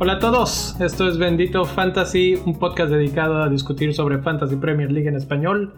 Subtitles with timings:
[0.00, 4.92] Hola a todos, esto es Bendito Fantasy, un podcast dedicado a discutir sobre Fantasy Premier
[4.92, 5.74] League en español.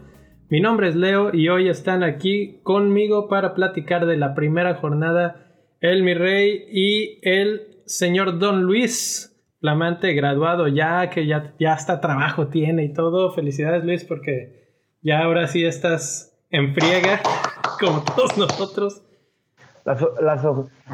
[0.50, 5.46] Mi nombre es Leo y hoy están aquí conmigo para platicar de la primera jornada
[5.80, 9.29] el mi rey y el señor Don Luis,
[9.60, 13.32] flamante graduado ya, que ya, ya hasta trabajo tiene y todo.
[13.32, 17.20] Felicidades Luis porque ya ahora sí estás en friega
[17.78, 19.02] como todos nosotros.
[19.84, 20.44] Las, las,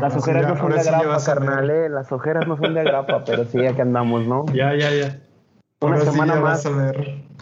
[0.00, 1.88] las ojeras no son de grapa, carnal, eh.
[1.88, 4.46] Las ojeras no son de grapa, pero sí, ya que andamos, ¿no?
[4.54, 5.18] Ya, ya, ya.
[5.80, 6.68] Una semana más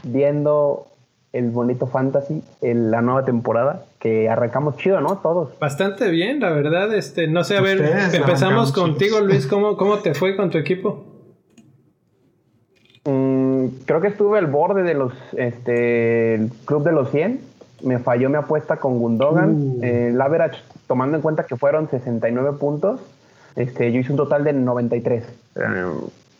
[0.02, 0.88] viendo
[1.32, 5.18] el bonito fantasy, en la nueva temporada, que arrancamos chido, ¿no?
[5.18, 5.58] Todos.
[5.58, 6.94] Bastante bien, la verdad.
[6.94, 7.80] Este, no sé, a ver,
[8.12, 9.46] empezamos contigo, Luis.
[9.46, 11.13] ¿cómo, ¿Cómo te fue con tu equipo?
[13.86, 17.40] Creo que estuve al borde de los, este, el club de los 100.
[17.82, 19.50] Me falló mi apuesta con Gundogan.
[19.50, 19.80] Uh.
[19.82, 23.00] Eh, el average tomando en cuenta que fueron 69 puntos,
[23.56, 25.24] este, yo hice un total de 93.
[25.56, 25.86] Eh,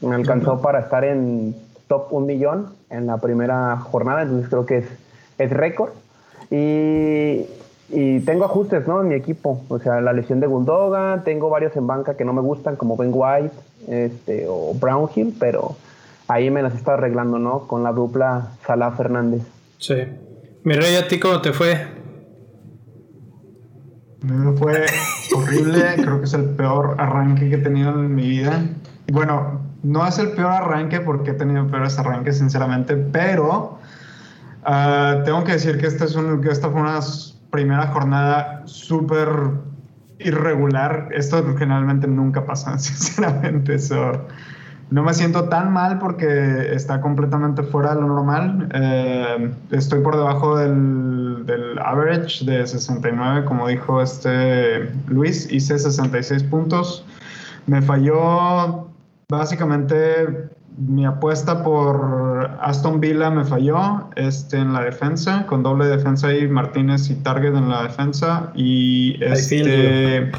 [0.01, 1.55] me alcanzó para estar en
[1.89, 4.87] top 1 millón en la primera jornada, entonces creo que es,
[5.39, 5.91] es récord.
[6.51, 7.47] Y,
[7.91, 9.01] y, tengo ajustes ¿no?
[9.01, 12.33] en mi equipo, o sea, la lesión de Gundogan, tengo varios en banca que no
[12.33, 13.55] me gustan, como Ben White
[13.89, 15.77] este, o Brownhill, pero
[16.29, 17.67] ahí me las está arreglando, ¿no?
[17.67, 19.43] Con la dupla Salah Fernández.
[19.79, 19.97] Sí.
[20.65, 21.87] Mi rey, ¿a ti cómo te fue?
[24.23, 24.87] Me fue
[25.37, 28.63] horrible, creo que es el peor arranque que he tenido en mi vida.
[29.13, 33.79] Bueno, no es el peor arranque porque he tenido peores arranques, sinceramente, pero
[34.65, 37.01] ah, tengo que decir que esta, es un, que esta fue una
[37.51, 39.29] primera jornada súper
[40.19, 41.11] irregular.
[41.13, 43.75] Esto generalmente nunca pasa, sinceramente.
[43.75, 44.27] Eso
[44.95, 48.69] no me siento tan mal porque está completamente fuera de lo normal.
[48.73, 55.51] Eh, estoy por debajo del, del, average de 69, como dijo este Luis.
[55.51, 57.05] Hice 66 puntos.
[57.67, 58.89] Me falló
[59.29, 60.49] básicamente
[60.79, 66.47] mi apuesta por Aston Villa me falló este, en la defensa, con doble defensa y
[66.47, 68.53] Martínez y Target en la defensa.
[68.55, 70.31] Y este.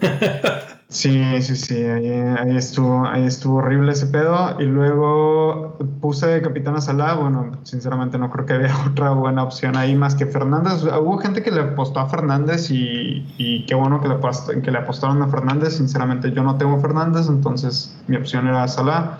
[0.90, 4.60] Sí, sí, sí, ahí, estuvo, ahí estuvo horrible ese pedo.
[4.60, 7.14] Y luego puse de capitán a Salah.
[7.14, 10.82] Bueno, sinceramente no creo que había otra buena opción ahí más que Fernández.
[10.82, 15.22] Hubo gente que le apostó a Fernández y, qué bueno que le, que le apostaron
[15.22, 15.76] a Fernández.
[15.76, 19.18] Sinceramente yo no tengo Fernández, entonces mi opción era Salah.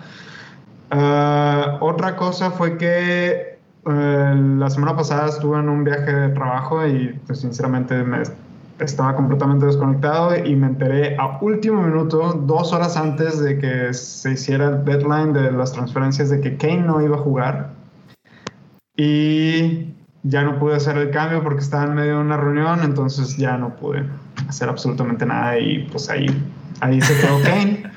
[0.91, 6.85] Ah, otra cosa fue que eh, la semana pasada estuve en un viaje de trabajo
[6.85, 8.23] y pues sinceramente me
[8.81, 14.33] estaba completamente desconectado y me enteré a último minuto, dos horas antes de que se
[14.33, 17.71] hiciera el deadline de las transferencias, de que Kane no iba a jugar.
[18.97, 23.37] Y ya no pude hacer el cambio porque estaba en medio de una reunión, entonces
[23.37, 24.05] ya no pude
[24.49, 26.27] hacer absolutamente nada y pues ahí,
[26.81, 27.91] ahí se quedó Kane.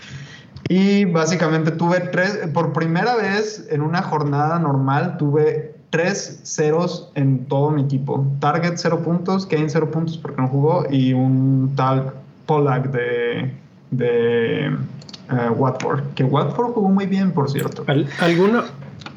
[0.69, 7.45] Y básicamente tuve tres, por primera vez en una jornada normal, tuve tres ceros en
[7.45, 8.25] todo mi equipo.
[8.39, 12.13] Target cero puntos, Kane cero puntos porque no jugó y un tal
[12.47, 13.53] Pollack de,
[13.91, 16.15] de eh, Watford.
[16.15, 17.85] Que Watford jugó muy bien, por cierto.
[18.19, 18.63] ¿Alguno,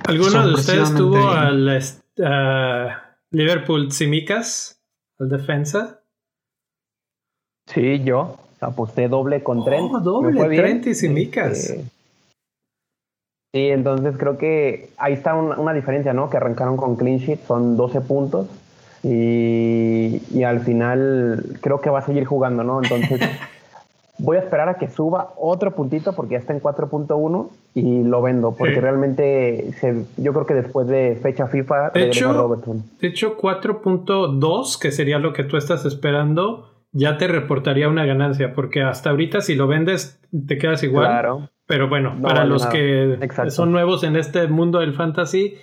[0.05, 1.83] ¿alguno de ustedes tuvo al
[3.31, 4.79] Liverpool Simicas,
[5.19, 6.03] al defensa?
[7.69, 9.91] Sí, yo aposté doble con Trent.
[9.95, 11.71] Oh, doble, Trent y Simicas.
[11.71, 11.85] Este,
[13.57, 16.29] Sí, entonces creo que ahí está una, diferencia, ¿no?
[16.29, 18.49] Que arrancaron con clean sheet, son 12 puntos
[19.03, 22.83] y, al final creo que va a seguir jugando, ¿no?
[22.83, 23.19] Entonces
[24.19, 28.21] voy a esperar a que suba otro puntito porque ya está en 4.1 y lo
[28.21, 29.71] vendo porque realmente
[30.19, 32.85] yo creo que después de fecha FIFA de hecho, Robertson.
[33.01, 38.53] De hecho 4.2 que sería lo que tú estás esperando ya te reportaría una ganancia
[38.53, 41.07] porque hasta ahorita si lo vendes te quedas igual.
[41.07, 41.49] Claro.
[41.67, 43.19] Pero bueno, para los que
[43.49, 45.57] son nuevos en este mundo del fantasy,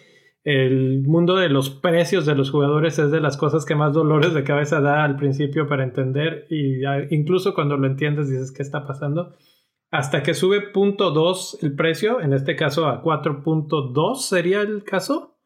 [0.44, 4.34] el mundo de los precios de los jugadores es de las cosas que más dolores
[4.34, 8.86] de cabeza da al principio para entender y incluso cuando lo entiendes dices qué está
[8.86, 9.34] pasando.
[9.90, 15.38] Hasta que sube punto 2 el precio, en este caso a 4.2 sería el caso.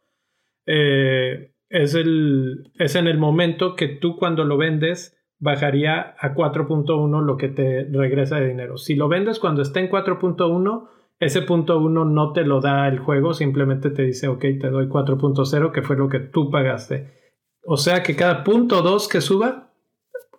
[0.65, 7.21] Eh, es, el, es en el momento que tú cuando lo vendes bajaría a 4.1
[7.21, 8.77] lo que te regresa de dinero.
[8.77, 10.89] Si lo vendes cuando esté en 4.1,
[11.19, 14.87] ese punto 1 no te lo da el juego, simplemente te dice, ok, te doy
[14.87, 17.13] 4.0, que fue lo que tú pagaste.
[17.63, 19.73] O sea que cada punto 2 que suba,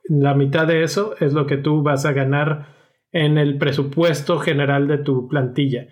[0.08, 2.76] la mitad de eso es lo que tú vas a ganar
[3.12, 5.88] en el presupuesto general de tu plantilla.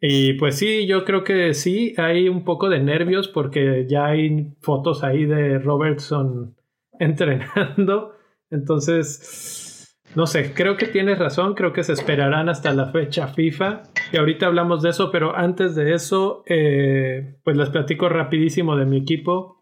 [0.00, 4.54] Y pues sí, yo creo que sí, hay un poco de nervios porque ya hay
[4.60, 6.56] fotos ahí de Robertson
[6.98, 8.15] entrenando.
[8.50, 13.82] Entonces, no sé, creo que tienes razón, creo que se esperarán hasta la fecha FIFA.
[14.12, 18.86] Y ahorita hablamos de eso, pero antes de eso, eh, pues les platico rapidísimo de
[18.86, 19.56] mi equipo.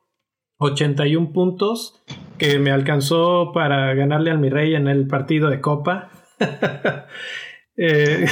[0.59, 2.05] 81 puntos
[2.39, 6.11] que me alcanzó para ganarle al mi rey en el partido de Copa.
[7.77, 8.27] eh,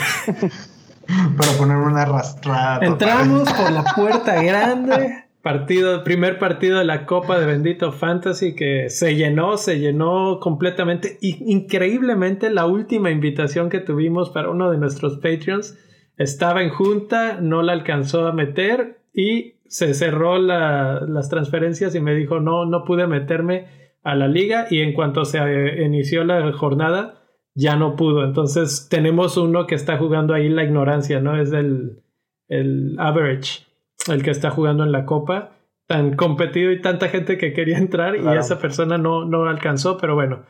[1.36, 2.86] para poner una arrastrada.
[2.86, 5.21] Entramos por la puerta grande.
[5.42, 11.18] Partido, primer partido de la Copa de Bendito Fantasy que se llenó, se llenó completamente.
[11.20, 15.76] increíblemente, la última invitación que tuvimos para uno de nuestros Patreons
[16.16, 22.14] estaba en junta, no la alcanzó a meter y se cerró las transferencias y me
[22.14, 23.66] dijo no, no pude meterme
[24.02, 25.38] a la liga y en cuanto se
[25.82, 27.22] inició la jornada
[27.54, 28.24] ya no pudo.
[28.24, 31.40] Entonces tenemos uno que está jugando ahí la ignorancia, ¿no?
[31.40, 32.02] Es el,
[32.48, 33.66] el average,
[34.10, 35.56] el que está jugando en la copa.
[35.86, 40.14] Tan competido y tanta gente que quería entrar y esa persona no, no alcanzó, pero
[40.14, 40.44] bueno,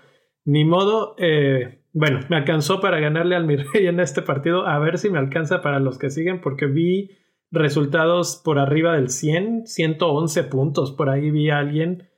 [0.45, 1.15] ni modo.
[1.19, 4.67] Eh, bueno, me alcanzó para ganarle al Mirrey en este partido.
[4.67, 7.11] A ver si me alcanza para los que siguen, porque vi
[7.51, 10.93] resultados por arriba del 100, 111 puntos.
[10.93, 12.09] Por ahí vi a alguien,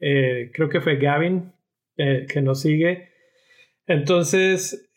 [0.00, 1.52] eh, creo que fue Gavin,
[1.96, 3.14] eh, que nos sigue
[3.86, 4.90] entonces,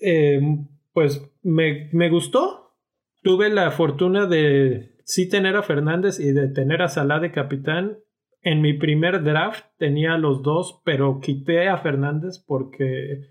[0.93, 2.75] pues me, me, gustó.
[3.21, 7.97] Tuve la fortuna de sí tener a Fernández y de tener a Salah de capitán.
[8.41, 13.21] En mi primer draft tenía los dos, pero quité a Fernández porque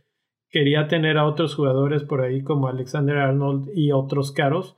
[0.48, 4.76] quería tener a otros jugadores por ahí como Alexander Arnold y otros caros.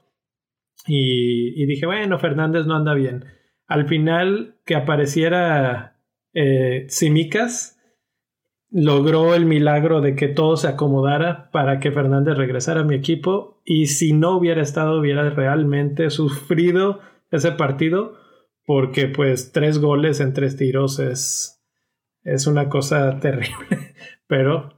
[0.87, 3.25] Y, y dije, bueno, Fernández no anda bien.
[3.67, 6.00] Al final que apareciera
[6.35, 7.78] eh, Simicas,
[8.70, 13.61] logró el milagro de que todo se acomodara para que Fernández regresara a mi equipo.
[13.65, 17.00] Y si no hubiera estado hubiera realmente sufrido
[17.31, 18.15] ese partido
[18.65, 21.62] porque pues tres goles en tres tiros es,
[22.23, 23.94] es una cosa terrible.
[24.26, 24.75] Pero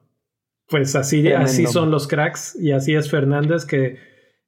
[0.68, 3.98] pues así, así son los cracks y así es Fernández que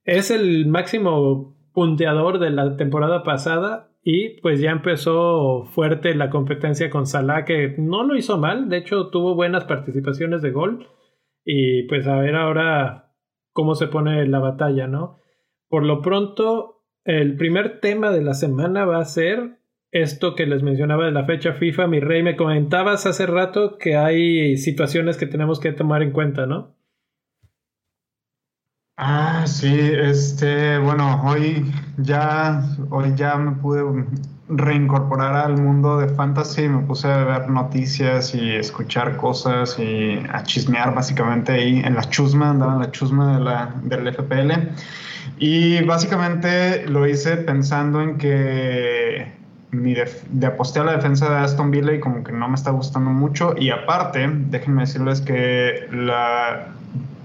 [0.05, 6.91] es el máximo punteador de la temporada pasada y pues ya empezó fuerte la competencia
[6.91, 10.89] con Salah, que no lo hizo mal, de hecho tuvo buenas participaciones de gol.
[11.45, 13.13] Y pues a ver ahora
[13.53, 15.19] cómo se pone la batalla, ¿no?
[15.69, 19.59] Por lo pronto, el primer tema de la semana va a ser
[19.91, 21.87] esto que les mencionaba de la fecha FIFA.
[21.87, 26.47] Mi rey, me comentabas hace rato que hay situaciones que tenemos que tomar en cuenta,
[26.47, 26.77] ¿no?
[29.05, 33.83] Ah, sí, este, bueno, hoy ya, hoy ya me pude
[34.49, 40.45] reincorporar al mundo de fantasy, me puse a ver noticias y escuchar cosas y a
[40.45, 44.53] chismear básicamente ahí en la chusma, andaba en la chusma de la, del FPL.
[45.41, 49.33] Y básicamente lo hice pensando en que
[49.73, 52.71] mi de aposté a la defensa de Aston Villa y como que no me está
[52.71, 53.57] gustando mucho.
[53.59, 56.69] Y aparte, déjenme decirles que la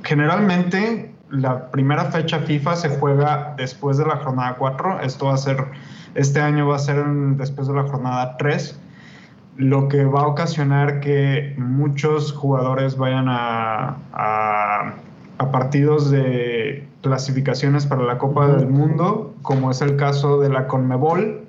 [0.04, 5.02] generalmente la primera fecha FIFA se juega después de la jornada 4.
[5.02, 5.66] Esto va a ser,
[6.16, 7.04] este año va a ser
[7.36, 8.80] después de la jornada 3,
[9.58, 14.94] lo que va a ocasionar que muchos jugadores vayan a, a,
[15.52, 21.46] partidos de clasificaciones para la Copa del Mundo, como es el caso de la Conmebol,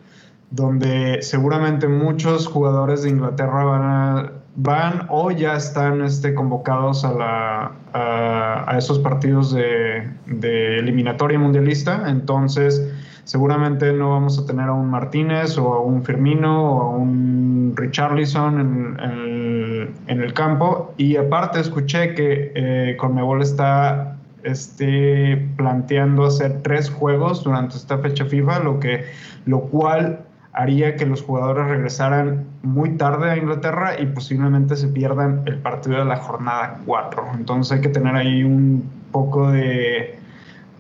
[0.51, 7.13] donde seguramente muchos jugadores de Inglaterra van a van o ya están este, convocados a,
[7.13, 12.05] la, a, esos partidos de, eliminatoria mundialista.
[12.09, 12.87] Entonces,
[13.25, 17.75] seguramente no vamos a tener a un Martínez o a un Firmino o a un
[17.77, 18.61] Richarlison
[19.01, 20.95] en, en, el campo.
[20.97, 28.25] Y aparte, escuché que eh, Conmebol está este, planteando hacer tres juegos durante esta fecha
[28.25, 29.05] FIFA, lo, que,
[29.47, 30.21] lo cual
[30.53, 35.99] haría que los jugadores regresaran muy tarde a Inglaterra y posiblemente se pierdan el partido
[35.99, 37.25] de la jornada 4.
[37.35, 40.19] Entonces hay que tener ahí un poco de,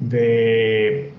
[0.00, 1.12] de,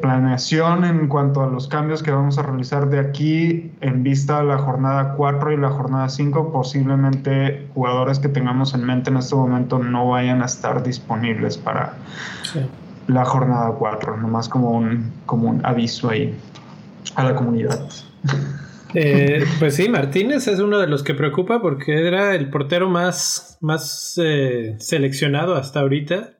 [0.00, 4.42] planeación en cuanto a los cambios que vamos a realizar de aquí en vista a
[4.42, 6.50] la jornada 4 y la jornada 5.
[6.50, 11.94] Posiblemente jugadores que tengamos en mente en este momento no vayan a estar disponibles para
[13.06, 16.36] la jornada 4, nomás como un, como un aviso ahí
[17.14, 17.88] a la comunidad.
[18.94, 23.58] Eh, pues sí, Martínez es uno de los que preocupa porque era el portero más,
[23.60, 26.38] más eh, seleccionado hasta ahorita.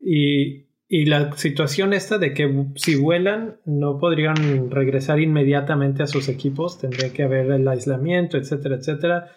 [0.00, 6.28] Y, y, la situación esta de que si vuelan no podrían regresar inmediatamente a sus
[6.28, 9.32] equipos, tendría que haber el aislamiento, etcétera, etcétera.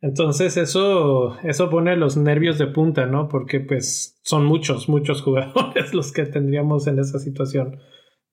[0.00, 3.28] Entonces eso, eso pone los nervios de punta, ¿no?
[3.28, 7.80] Porque pues son muchos, muchos jugadores los que tendríamos en esa situación.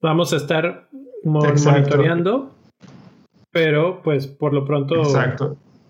[0.02, 0.90] vamos a estar
[1.24, 2.52] monitoreando,
[3.52, 5.02] pero pues por lo pronto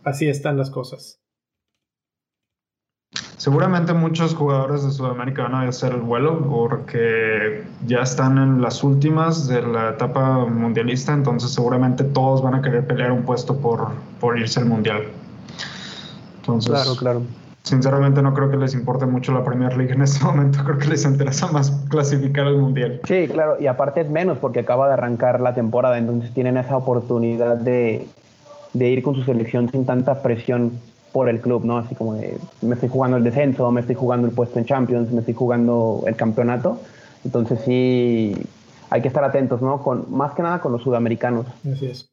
[0.03, 1.19] así están las cosas.
[3.37, 8.83] Seguramente muchos jugadores de Sudamérica van a hacer el vuelo porque ya están en las
[8.85, 13.89] últimas de la etapa mundialista, entonces seguramente todos van a querer pelear un puesto por,
[14.21, 15.03] por irse al mundial.
[16.37, 17.21] Entonces, claro, claro.
[17.63, 20.89] Sinceramente no creo que les importe mucho la Premier League en este momento, creo que
[20.89, 22.99] les interesa más clasificar al mundial.
[23.05, 26.75] Sí, claro, y aparte es menos porque acaba de arrancar la temporada, entonces tienen esa
[26.75, 28.05] oportunidad de,
[28.73, 30.73] de ir con su selección sin tanta presión
[31.13, 31.77] por el club, ¿no?
[31.77, 35.11] Así como de, me estoy jugando el descenso, me estoy jugando el puesto en Champions,
[35.11, 36.81] me estoy jugando el campeonato.
[37.23, 38.35] Entonces sí,
[38.89, 39.81] hay que estar atentos, ¿no?
[39.81, 41.45] Con, más que nada con los sudamericanos.
[41.71, 42.12] Así es.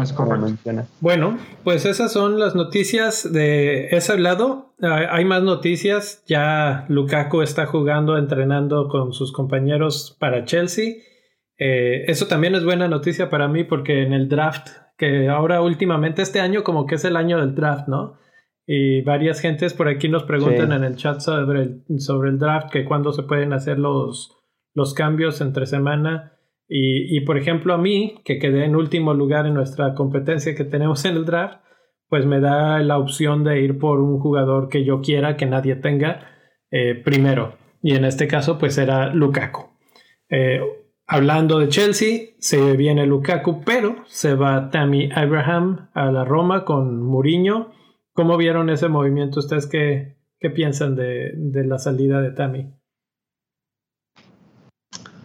[0.00, 0.56] Es correcto.
[1.00, 4.74] Bueno, pues esas son las noticias de ese lado.
[4.82, 6.24] Ah, hay más noticias.
[6.26, 10.94] Ya Lukaku está jugando, entrenando con sus compañeros para Chelsea.
[11.58, 16.22] Eh, eso también es buena noticia para mí porque en el draft que ahora últimamente
[16.22, 18.18] este año como que es el año del draft, ¿no?
[18.66, 22.70] Y varias gentes por aquí nos preguntan en el chat sobre el, sobre el draft,
[22.70, 24.36] que cuándo se pueden hacer los,
[24.72, 26.33] los cambios entre semana.
[26.66, 31.04] Y, por ejemplo a mí, que quedé en último lugar en nuestra competencia que tenemos
[31.04, 31.60] en el draft,
[32.08, 35.76] pues me da la opción de ir por un jugador que yo quiera, que nadie
[35.76, 36.26] tenga,
[36.70, 37.56] eh, primero.
[37.82, 39.68] Y en este caso pues era Lukaku.
[40.30, 40.60] Eh,
[41.06, 47.02] Hablando de Chelsea, se viene Lukaku, pero se va Tammy Abraham a la Roma con
[47.02, 47.72] Mourinho.
[48.14, 49.40] ¿Cómo vieron ese movimiento?
[49.40, 50.16] ¿Ustedes qué,
[50.54, 51.32] piensan de,
[51.66, 52.72] la salida de Tammy?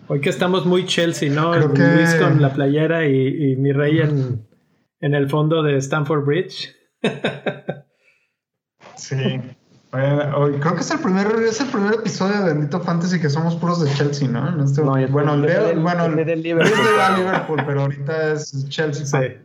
[0.09, 1.55] Hoy que estamos muy Chelsea, ¿no?
[1.55, 4.45] Luis con la playera y, y mi rey en,
[4.99, 6.75] en el fondo de Stamford Bridge.
[8.95, 9.41] sí
[9.91, 13.83] creo que es el primer es el primer episodio de Bendito Fantasy que somos puros
[13.83, 14.63] de Chelsea, ¿no?
[14.63, 16.77] Este, bueno, Leo, bueno, el de Liverpool,
[17.17, 19.05] Liverpool, pero ahorita es Chelsea.
[19.05, 19.37] Sí.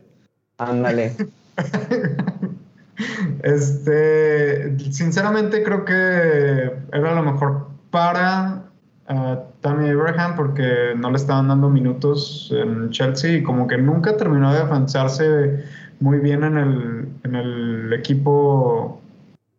[0.57, 1.15] Ándale.
[3.43, 8.65] este, sinceramente creo que era lo mejor para
[9.09, 14.15] uh, Tammy Abraham porque no le estaban dando minutos en Chelsea y como que nunca
[14.15, 15.65] terminó de avanzarse
[15.99, 19.01] muy bien en el, en el equipo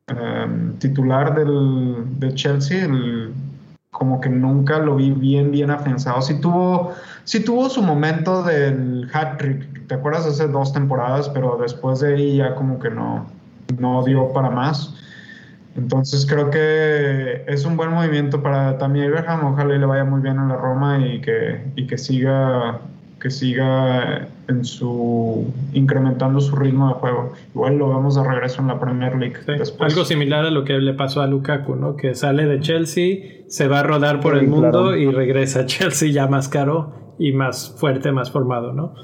[0.08, 2.86] Em, titular del, de Chelsea,
[3.90, 6.22] como que nunca lo vi bien, bien afianzado.
[6.22, 6.92] Sí tuvo,
[7.24, 10.26] sí tuvo su momento del hat-trick, ¿te acuerdas?
[10.26, 13.26] Hace dos temporadas, pero después de ahí ya como que no,
[13.80, 14.94] no dio para más.
[15.76, 19.52] Entonces creo que es un buen movimiento para Tammy Abraham.
[19.52, 22.80] Ojalá le vaya muy bien a la Roma y que, y que siga
[23.20, 27.32] que siga en su incrementando su ritmo de juego.
[27.54, 29.36] Igual lo vemos de regreso en la Premier League.
[29.80, 31.96] Algo similar a lo que le pasó a Lukaku, ¿no?
[31.96, 36.10] Que sale de Chelsea, se va a rodar por el mundo y regresa a Chelsea
[36.10, 38.94] ya más caro y más fuerte, más formado, ¿no?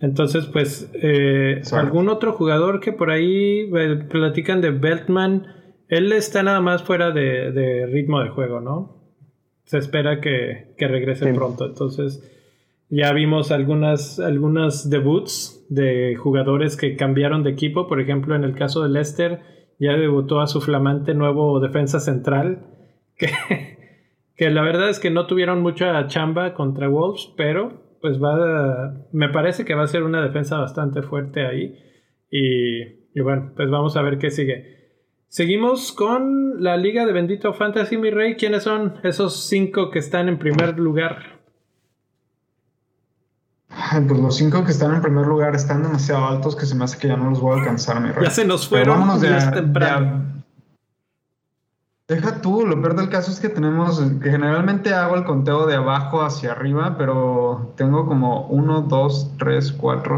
[0.00, 5.46] Entonces, pues, eh, algún otro jugador que por ahí eh, platican de Beltman,
[5.92, 8.96] él está nada más fuera de, ritmo de juego, ¿no?
[9.64, 11.66] Se espera que, regrese pronto.
[11.66, 12.26] Entonces,
[12.88, 17.88] ya vimos algunas, algunas debuts de jugadores que cambiaron de equipo.
[17.88, 19.40] Por ejemplo, en el caso de Leicester,
[19.78, 22.66] ya debutó a su flamante nuevo defensa central.
[23.14, 23.28] Que,
[24.34, 29.28] que la verdad es que no tuvieron mucha chamba contra Wolves, pero pues va me
[29.28, 31.78] parece que va a ser una defensa bastante fuerte ahí.
[32.30, 32.80] Y,
[33.14, 34.81] y bueno, pues vamos a ver qué sigue.
[35.32, 38.36] Seguimos con la Liga de Bendito Fantasy, mi rey.
[38.36, 41.40] ¿Quiénes son esos cinco que están en primer lugar?
[44.06, 46.98] Pues los cinco que están en primer lugar están demasiado altos que se me hace
[46.98, 48.24] que ya no los voy a alcanzar, mi rey.
[48.24, 48.98] Ya se nos fueron.
[48.98, 50.22] vámonos de, temprano.
[52.08, 55.76] deja tú, lo peor del caso es que tenemos, que generalmente hago el conteo de
[55.76, 60.16] abajo hacia arriba, pero tengo como uno, dos, tres, cuatro,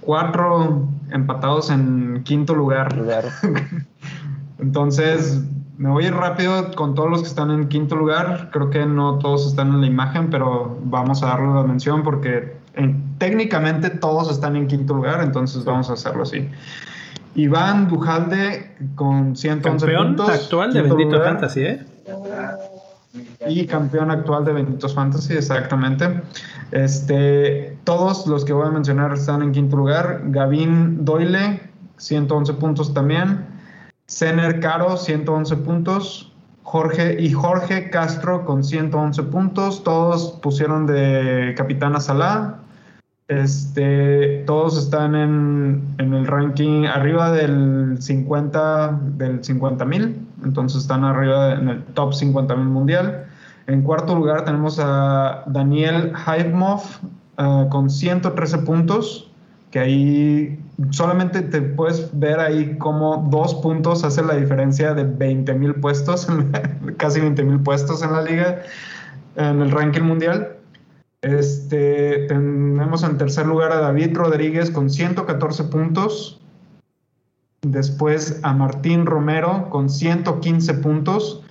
[0.00, 2.92] cuatro empatados en quinto lugar.
[4.58, 5.42] Entonces,
[5.76, 8.50] me voy a ir rápido con todos los que están en quinto lugar.
[8.52, 12.56] Creo que no todos están en la imagen, pero vamos a darle la mención porque
[13.18, 16.48] técnicamente todos están en quinto lugar, entonces vamos a hacerlo así.
[17.34, 21.86] Iván Dujalde con 111 campeón actual de Bendito Fantasy, ¿eh?
[23.48, 26.20] Y campeón actual de Benditos Fantasy, exactamente.
[26.72, 30.22] Este, todos los que voy a mencionar están en quinto lugar.
[30.26, 31.60] Gavin Doyle,
[31.96, 33.46] 111 puntos también.
[34.10, 36.32] Zener Caro, 111 puntos.
[36.62, 39.84] Jorge y Jorge Castro con 111 puntos.
[39.84, 42.58] Todos pusieron de capitán a Salah.
[43.28, 51.52] Este, todos están en, el ranking arriba del 50 del 50 mil, entonces están arriba
[51.52, 53.26] en el top 50 mil mundial.
[53.66, 56.80] En cuarto lugar tenemos a Daniel Haibmov
[57.36, 59.27] eh, con 113 puntos,
[59.70, 60.58] que ahí
[60.90, 66.26] solamente te puedes ver ahí como dos puntos hace la diferencia de 20 mil puestos,
[66.96, 68.62] casi 20 mil puestos en la liga,
[69.36, 70.56] en el ranking mundial.
[71.20, 76.40] Este, tenemos en tercer lugar a David Rodríguez con 114 puntos.
[77.62, 81.42] Después a Martín Romero con 115 puntos.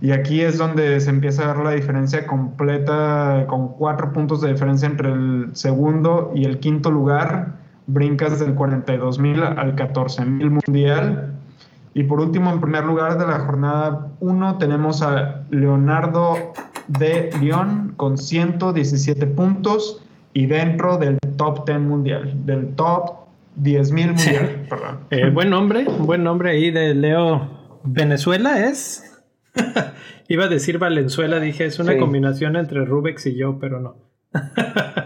[0.00, 4.52] Y aquí es donde se empieza a ver la diferencia completa, con cuatro puntos de
[4.52, 7.61] diferencia entre el segundo y el quinto lugar.
[7.86, 11.34] Brincas del 42 mil al 14 mil mundial.
[11.94, 16.36] Y por último, en primer lugar de la jornada 1, tenemos a Leonardo
[16.88, 23.22] de León con 117 puntos y dentro del top 10 mundial, del top
[23.56, 24.98] 10 mil mundial, perdón.
[25.10, 27.80] Eh, buen nombre, buen nombre ahí de Leo.
[27.84, 29.22] ¿Venezuela es?
[30.28, 33.96] Iba a decir Valenzuela, dije, es una combinación entre Rubex y yo, pero no.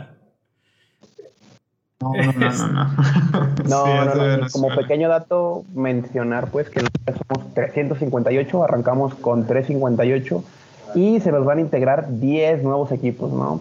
[2.00, 4.04] No, no, no, no.
[4.04, 10.44] no, no, Como pequeño dato, mencionar pues que somos 358, arrancamos con 358
[10.94, 13.60] y se nos van a integrar 10 nuevos equipos, ¿no?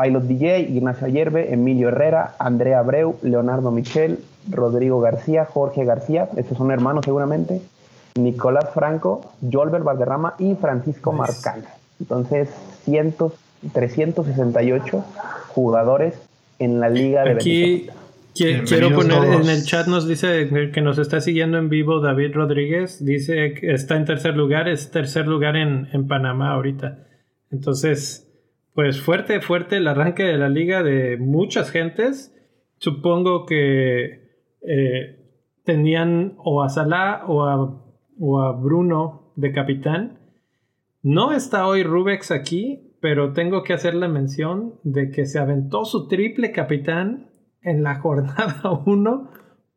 [0.00, 6.56] Pilot DJ, Ignacio Ayerbe, Emilio Herrera, Andrea Abreu, Leonardo Michel, Rodrigo García, Jorge García, estos
[6.56, 7.60] son hermanos seguramente,
[8.14, 9.20] Nicolás Franco,
[9.50, 11.64] Jolber Valderrama y Francisco Marcal.
[12.00, 12.48] Entonces,
[12.84, 13.34] cientos,
[13.72, 15.04] 368
[15.48, 16.14] jugadores
[16.58, 17.86] en la liga de Aquí
[18.34, 23.04] quiero poner en el chat nos dice que nos está siguiendo en vivo David Rodríguez,
[23.04, 27.06] dice que está en tercer lugar, es tercer lugar en, Panamá ahorita.
[27.50, 28.30] Entonces,
[28.74, 32.34] pues fuerte, fuerte el arranque de la liga de muchas gentes.
[32.78, 34.28] Supongo que
[34.62, 35.18] eh,
[35.64, 37.82] tenían o a Salah o a,
[38.20, 40.18] o a Bruno de capitán.
[41.02, 45.84] No está hoy Rubex aquí, pero tengo que hacer la mención de que se aventó
[45.84, 47.30] su triple capitán
[47.62, 49.30] en la jornada 1,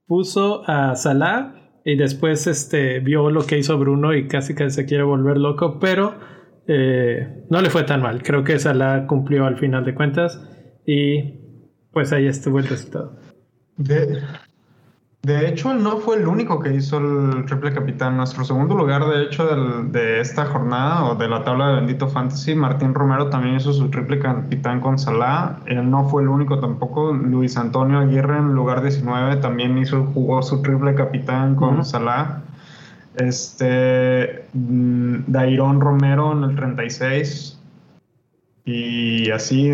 [0.05, 4.85] puso a Salah y después este, vio lo que hizo Bruno y casi que se
[4.85, 6.15] quiere volver loco, pero
[6.67, 8.21] eh, no le fue tan mal.
[8.21, 10.41] Creo que Salah cumplió al final de cuentas
[10.85, 11.39] y
[11.91, 13.19] pues ahí estuvo el resultado.
[13.77, 14.21] De,
[15.23, 18.17] de hecho, él no fue el único que hizo el triple capitán.
[18.17, 19.45] Nuestro segundo lugar, de hecho,
[19.83, 23.91] de esta jornada o de la tabla de Bendito Fantasy, Martín Romero también hizo su
[23.91, 25.59] triple capitán con Salah.
[25.67, 27.13] Él no fue el único tampoco.
[27.13, 32.41] Luis Antonio Aguirre en lugar 19 también hizo, jugó su triple capitán con Salah.
[33.15, 37.59] Este, mm, Dairón Romero en el 36.
[38.65, 39.71] Y así,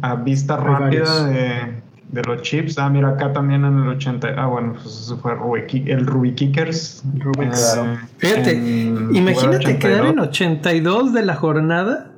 [0.00, 1.75] a vista rápida de
[2.08, 2.78] de los chips.
[2.78, 4.34] Ah, mira, acá también en el 80.
[4.36, 7.02] Ah, bueno, pues eso fue el Ruby Kickers.
[7.40, 12.12] Eh, Fíjate, imagínate quedar en 82 de la jornada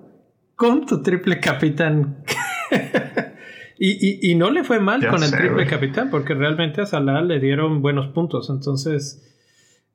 [0.56, 2.24] con tu triple capitán.
[3.78, 7.40] y, y, no le fue mal con el triple capitán, porque realmente a Salah le
[7.40, 8.50] dieron buenos puntos.
[8.50, 9.36] Entonces,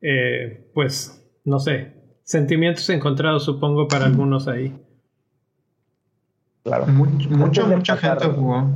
[0.01, 2.01] eh, pues, no sé.
[2.23, 4.73] Sentimientos encontrados, supongo, para algunos ahí.
[6.63, 6.87] Claro.
[6.87, 8.69] mucha, mucha gente jugó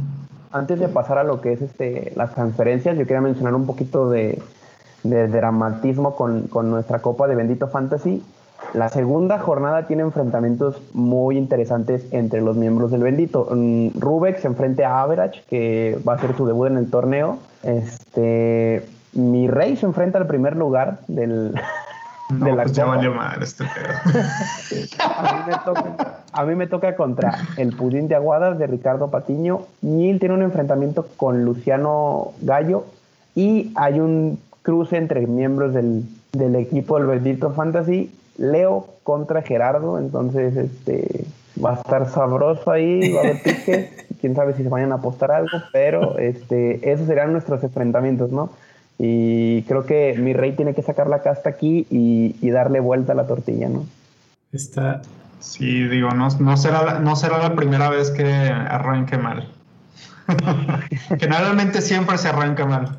[0.51, 4.09] antes de pasar a lo que es este, las transferencias, yo quería mencionar un poquito
[4.09, 4.41] de,
[5.03, 8.23] dramatismo con, nuestra Copa de Bendito Fantasy.
[8.73, 13.47] La segunda jornada tiene enfrentamientos muy interesantes entre los miembros del Bendito.
[13.51, 17.37] Mm, Rubex se enfrenta a Average, que va a hacer su debut en el torneo.
[17.63, 18.83] Este,
[19.13, 21.53] mi rey se enfrenta al primer lugar del,
[22.29, 23.63] no, de la pues ya valió mal este
[24.99, 29.61] a, mí me toca, contra el Pudín de Aguadas de Ricardo Patiño.
[29.81, 32.85] Neil tiene un enfrentamiento con Luciano Gallo
[33.33, 36.03] y hay un cruce entre miembros del,
[36.55, 38.13] equipo del Bendito Fantasy.
[38.37, 41.25] Leo contra Gerardo, entonces este
[41.63, 43.89] va a estar sabroso ahí, va a haber piques,
[44.21, 48.51] quién sabe si se vayan a apostar algo, pero este, esos serán nuestros enfrentamientos, ¿no?
[48.99, 53.15] Y creo que mi rey tiene que sacar la casta aquí y, darle vuelta a
[53.15, 53.85] la tortilla, ¿no?
[54.51, 55.01] Está.
[55.39, 59.47] Sí, digo, no, no, será, la, no será la primera vez que arranque mal.
[61.19, 62.97] Generalmente siempre se arranca mal.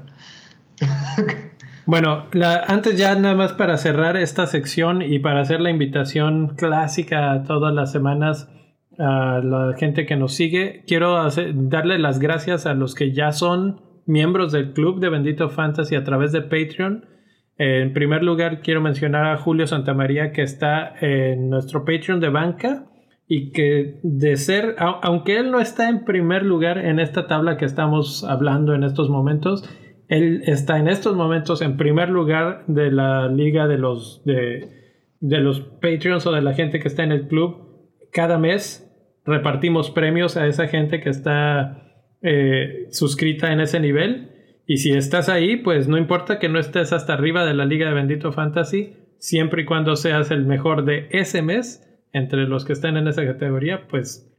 [1.88, 2.26] Bueno,
[2.66, 7.72] antes ya nada más para cerrar esta sección y para hacer la invitación clásica todas
[7.72, 8.46] las semanas
[8.98, 11.16] a la gente que nos sigue, quiero
[11.54, 16.05] darle las gracias a los que ya son miembros del club de Bendito Fantasy a
[16.05, 17.07] través de Patreon.
[17.57, 22.87] En primer lugar, quiero mencionar a Julio Santamaría que está en nuestro Patreon de banca
[23.27, 27.66] y que de ser, aunque él no está en primer lugar en esta tabla que
[27.66, 29.68] estamos hablando en estos momentos,
[30.09, 35.38] él está en estos momentos en primer lugar de la liga de los, de, de
[35.38, 37.68] los Patreons o de la gente que está en el club
[38.12, 38.85] cada mes
[39.25, 41.88] repartimos premios a esa gente que está
[42.22, 44.31] eh, suscrita en ese nivel.
[44.66, 47.88] Y si estás ahí, pues no importa que no estés hasta arriba de la liga
[47.88, 52.72] de Bendito Fantasy, siempre y cuando seas el mejor de ese mes, entre los que
[52.72, 54.31] están en esa categoría, pues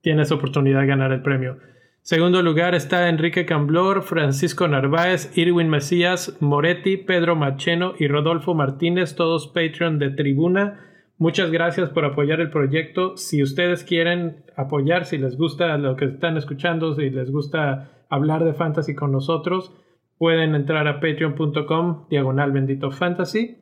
[0.00, 1.58] tienes oportunidad de ganar el premio.
[2.02, 9.14] Segundo lugar está Enrique Camblor, Francisco Narváez, Irwin Mesías, Moretti, Pedro Macheno y Rodolfo Martínez,
[9.14, 10.80] todos Patreon de Tribuna.
[11.22, 13.16] Muchas gracias por apoyar el proyecto.
[13.16, 18.42] Si ustedes quieren apoyar, si les gusta lo que están escuchando, si les gusta hablar
[18.42, 19.72] de fantasy con nosotros,
[20.18, 23.58] pueden entrar a patreon.com diagonal bendito fantasy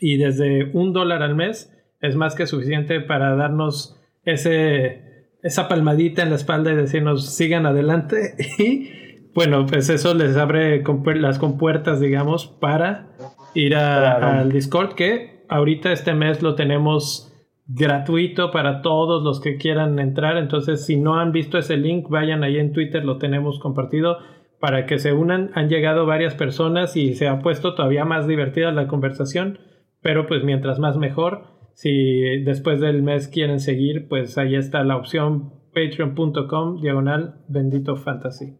[0.00, 6.24] y desde un dólar al mes es más que suficiente para darnos ese esa palmadita
[6.24, 8.90] en la espalda y decirnos sigan adelante y
[9.32, 10.82] bueno, pues eso les abre
[11.20, 13.10] las compuertas, digamos, para
[13.54, 17.30] ir al Discord que ahorita este mes lo tenemos
[17.66, 20.36] gratuito para todos los que quieran entrar.
[20.36, 24.18] Entonces, si no han visto ese link, vayan ahí en Twitter, lo tenemos compartido
[24.58, 25.50] para que se unan.
[25.54, 29.58] Han llegado varias personas y se ha puesto todavía más divertida la conversación,
[30.00, 31.44] pero pues mientras más mejor.
[31.74, 38.56] Si después del mes quieren seguir, pues ahí está la opción patreon.com diagonal bendito fantasy.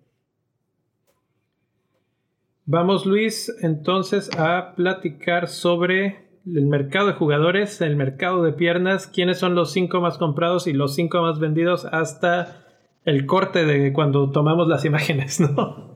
[2.65, 9.39] Vamos Luis entonces a platicar sobre el mercado de jugadores, el mercado de piernas, quiénes
[9.39, 12.65] son los cinco más comprados y los cinco más vendidos hasta
[13.05, 15.91] el corte de cuando tomamos las imágenes, ¿no?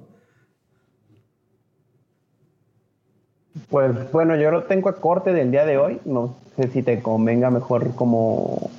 [3.70, 6.00] Pues bueno, yo lo tengo a corte del día de hoy.
[6.04, 8.70] No sé si te convenga mejor como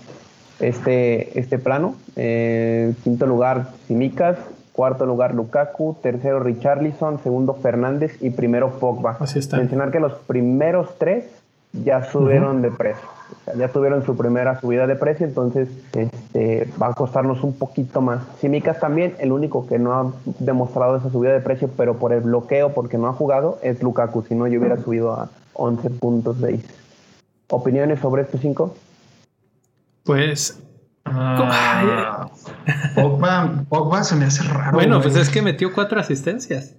[0.59, 1.95] este, este plano.
[2.15, 4.37] Eh, quinto lugar, Simicas.
[4.73, 5.97] Cuarto lugar, Lukaku.
[6.01, 7.23] Tercero, Richarlison.
[7.23, 8.21] Segundo, Fernández.
[8.21, 9.17] Y primero, Pogba.
[9.21, 9.57] Así está.
[9.57, 11.25] Mencionar que los primeros tres
[11.83, 13.07] ya subieron de precio.
[13.57, 18.21] ya tuvieron su primera subida de precio, entonces este, va a costarnos un poquito más.
[18.39, 22.21] Simicas también, el único que no ha demostrado esa subida de precio, pero por el
[22.21, 24.23] bloqueo, porque no ha jugado, es Lukaku.
[24.23, 26.61] Si no, yo hubiera subido a 11.6.
[27.49, 28.75] ¿Opiniones sobre estos cinco?
[30.03, 30.59] Pues
[31.05, 32.29] ah,
[33.69, 34.73] Pogba, se me hace raro.
[34.73, 36.75] Bueno, pues es que metió cuatro asistencias.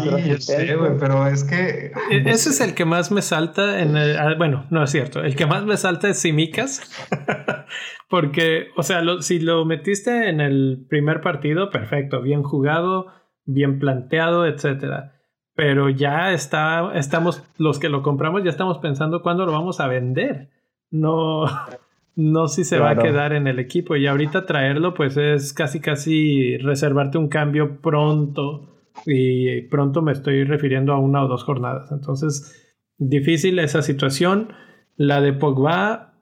[0.00, 1.92] Sí, sé, güey, pero es que.
[2.10, 4.18] E-, ese es el que más me salta en el.
[4.18, 5.20] Ah, bueno, no es cierto.
[5.20, 6.82] El que más me salta es Simicas.
[8.08, 13.06] Porque, o sea, si lo metiste en el primer partido, perfecto, bien jugado,
[13.46, 15.14] bien planteado, etcétera.
[15.54, 19.86] Pero ya está, estamos, los que lo compramos, ya estamos pensando cuándo lo vamos a
[19.86, 20.50] vender.
[20.90, 21.44] No,
[22.14, 23.96] no si se va a quedar en el equipo.
[23.96, 28.71] Y ahorita traerlo, pues es casi, casi reservarte un cambio pronto
[29.06, 31.90] y pronto me estoy refiriendo a una o dos jornadas.
[31.92, 34.52] Entonces, difícil esa situación.
[34.96, 36.14] La de Pogba,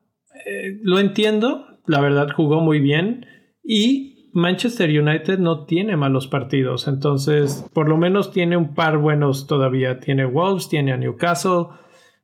[0.46, 3.26] eh, lo entiendo, la verdad jugó muy bien
[3.62, 9.46] y Manchester United no tiene malos partidos, entonces por lo menos tiene un par buenos
[9.46, 9.98] todavía.
[9.98, 11.66] Tiene Wolves, tiene a Newcastle,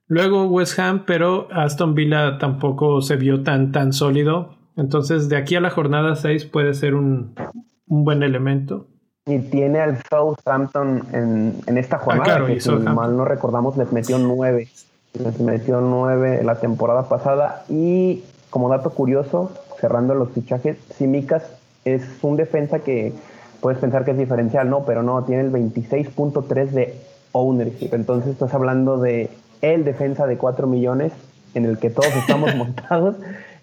[0.06, 4.56] luego West Ham, pero Aston Villa tampoco se vio tan, tan sólido.
[4.76, 7.34] Entonces de aquí a la jornada 6 puede ser un,
[7.86, 8.88] un buen elemento.
[9.28, 13.92] Y tiene al Southampton en, en esta ah, jornada, que si mal no recordamos, les
[13.92, 14.68] metió nueve.
[15.14, 17.64] Les metió nueve la temporada pasada.
[17.68, 21.42] Y como dato curioso, cerrando los fichajes, Simicas
[21.84, 23.12] es un defensa que
[23.60, 24.84] puedes pensar que es diferencial, ¿no?
[24.84, 26.94] Pero no, tiene el 26.3 de
[27.32, 27.90] ownership.
[27.92, 31.12] Entonces estás hablando de el defensa de 4 millones
[31.54, 33.16] en el que todos estamos montados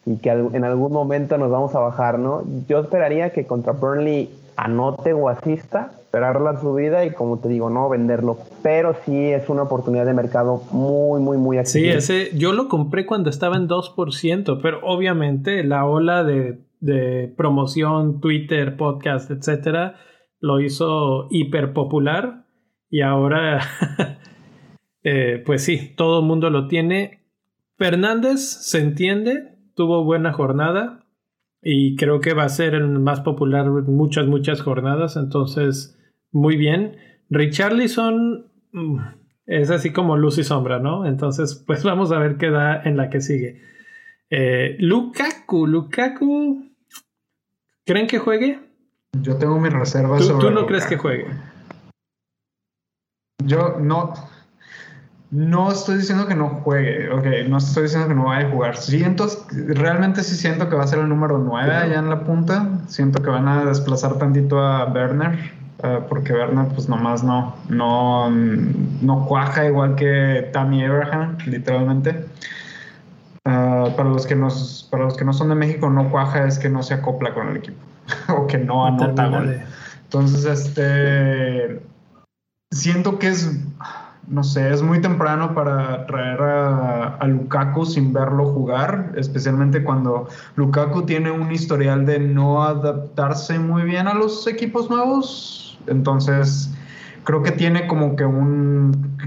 [0.06, 2.43] y que en algún momento nos vamos a bajar, ¿no?
[2.67, 7.69] Yo esperaría que contra Burnley anote o asista, esperar la subida y como te digo,
[7.69, 8.37] no venderlo.
[8.61, 12.01] Pero sí es una oportunidad de mercado muy, muy, muy accesible.
[12.01, 17.33] Sí, ese, yo lo compré cuando estaba en 2%, pero obviamente la ola de, de
[17.35, 19.95] promoción, Twitter, podcast, etcétera,
[20.39, 22.43] lo hizo hiper popular
[22.89, 23.61] y ahora,
[25.03, 27.23] eh, pues sí, todo el mundo lo tiene.
[27.77, 31.02] Fernández se entiende, tuvo buena jornada,
[31.63, 35.15] y creo que va a ser el más popular muchas, muchas jornadas.
[35.15, 35.97] Entonces,
[36.32, 36.97] muy bien.
[37.30, 38.97] Richarlison mm,
[39.45, 41.06] es así como luz y sombra, ¿no?
[41.06, 43.62] Entonces, pues vamos a ver qué da en la que sigue.
[44.30, 46.69] Eh, Lukaku, Lukaku,
[47.86, 48.60] ¿creen que juegue?
[49.21, 51.28] Yo tengo mis reservas ¿Tú, ¿Tú no crees que juegue?
[53.45, 54.13] Yo no,
[55.34, 58.78] no estoy diciendo que no juegue, ok, no estoy diciendo que no vaya a jugar.
[58.78, 59.28] Siento,
[59.67, 62.69] realmente sí siento que va a ser el número 9 allá en la punta.
[62.88, 68.30] Siento que van a desplazar tantito a Werner, eh, porque Werner pues nomás no, no,
[68.30, 72.28] no cuaja igual que Tammy Abraham, literalmente.
[73.46, 76.60] Ah, para, los que nos, para los que no son de México, no cuaja es
[76.60, 77.80] que no se acopla con el equipo
[78.30, 79.62] o que no anota gol.
[80.04, 81.82] Entonces, este,
[82.69, 83.50] siento que es,
[84.27, 91.03] no sé, es muy temprano para traer a, Lukaku sin verlo jugar, especialmente cuando Lukaku
[91.03, 95.77] tiene un historial de no adaptarse muy bien a los equipos nuevos.
[95.88, 96.73] Entonces,
[97.23, 99.17] creo que tiene como que un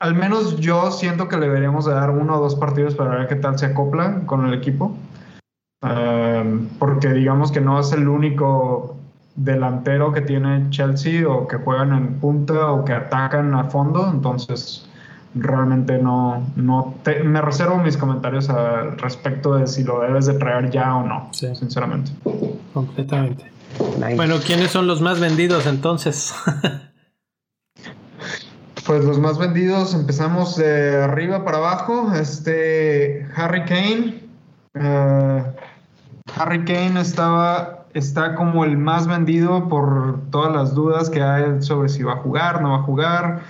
[0.00, 3.36] al menos yo siento que le deberíamos dar uno o dos partidos para ver qué
[3.36, 4.96] tal se acopla con el equipo.
[5.82, 8.96] Em, porque digamos que no es el único
[9.36, 14.08] delantero que tiene Chelsea o que juegan en punta o que atacan a fondo.
[14.10, 14.88] Entonces,
[15.34, 20.70] realmente no, no me reservo mis comentarios al respecto de si lo debes de traer
[20.70, 22.12] ya o no, sinceramente.
[22.72, 23.50] Completamente.
[24.16, 26.34] Bueno, ¿quiénes son los más vendidos entonces?
[28.86, 32.12] Pues los más vendidos empezamos de arriba para abajo.
[32.12, 34.20] Este Harry Kane.
[34.74, 35.44] Eh,
[36.34, 41.88] Harry Kane estaba, está como el más vendido por todas las dudas que hay sobre
[41.88, 43.40] si va a jugar, no va a jugar.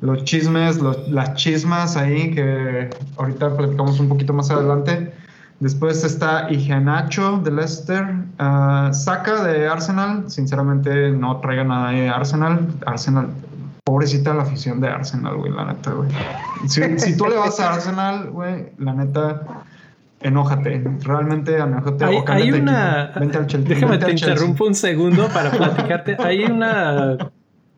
[0.00, 5.12] Los chismes, las chismas ahí que ahorita platicamos un poquito más adelante.
[5.60, 8.04] Después está Igenacho de Leicester.
[8.38, 10.30] Uh, Saka de Arsenal.
[10.30, 12.66] Sinceramente no traiga nada de Arsenal.
[12.84, 13.30] Arsenal
[13.86, 16.10] pobrecita la afición de Arsenal, güey, la neta, güey.
[16.66, 19.42] Si, tú le vas a Arsenal, güey, la neta,
[20.20, 20.82] enójate.
[21.04, 22.04] Realmente enójate.
[22.04, 23.12] Hay, hay una...
[23.64, 26.16] Déjame te interrumpo un segundo para platicarte.
[26.18, 27.32] Hay una...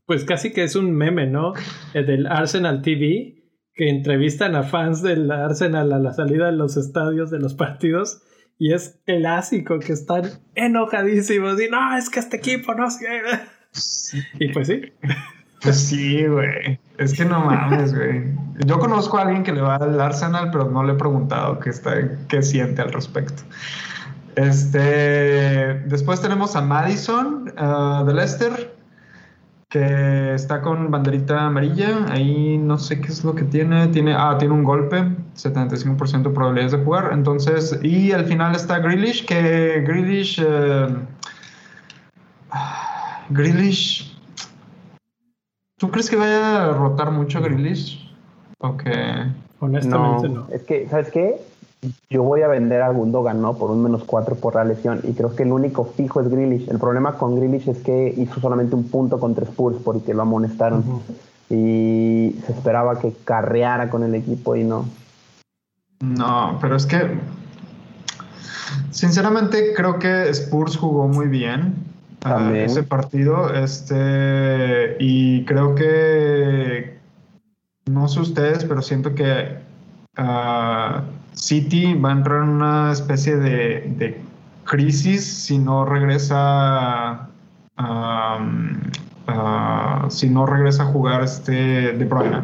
[0.07, 1.53] Pues casi que es un meme, ¿no?
[1.92, 6.77] El del Arsenal TV, que entrevistan a fans del Arsenal a la salida de los
[6.79, 8.22] estadios de los partidos.
[8.59, 10.24] Y es clásico que están
[10.55, 11.61] enojadísimos.
[11.61, 12.88] Y no, es que este equipo no.
[14.40, 14.81] Y pues sí.
[15.62, 16.78] Pues sí, güey.
[16.98, 18.32] Es que no mames, güey.
[18.66, 21.70] Yo conozco a alguien que le va al Arsenal, pero no le he preguntado qué,
[21.70, 21.94] está,
[22.28, 23.42] qué siente al respecto.
[24.34, 24.78] Este,
[25.86, 28.76] después tenemos a Madison uh, de Leicester,
[29.68, 32.06] que está con banderita amarilla.
[32.08, 33.88] Ahí no sé qué es lo que tiene.
[33.88, 35.04] Tiene, ah, tiene un golpe,
[35.36, 37.10] 75% de probabilidades de jugar.
[37.12, 40.98] Entonces, y al final está Grealish, que Grealish, uh,
[45.78, 48.12] ¿Tú crees que vaya a rotar mucho Grealish?
[48.58, 48.82] Ok.
[49.60, 51.40] Honestamente no, Es que, ¿sabes qué?
[52.10, 53.54] Yo voy a vender a Gundogan, ¿no?
[53.54, 55.00] Por un menos cuatro por la lesión.
[55.04, 56.68] Y creo que el único fijo es Grealish.
[56.68, 61.02] El problema con Grealish es que hizo solamente un punto contra Spurs porque lo amonestaron.
[61.48, 64.84] Y se esperaba que carreara con el equipo y no.
[66.00, 67.20] No, pero es que.
[68.90, 71.76] Sinceramente, creo que Spurs jugó muy bien
[72.54, 73.52] ese partido.
[73.54, 76.98] Este, y creo que,
[77.87, 79.59] no sé ustedes, pero siento que
[80.18, 81.02] uh,
[81.33, 84.20] City va a entrar en una especie de,
[84.64, 87.28] crisis si no regresa.
[90.11, 92.42] si no regresa a jugar este De Bruyne.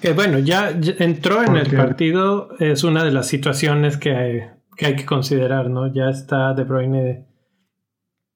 [0.00, 4.42] Que bueno, ya, entró en el partido, es una de las situaciones que hay,
[4.76, 5.92] que hay que considerar, ¿no?
[5.92, 7.27] Ya está De Bruyne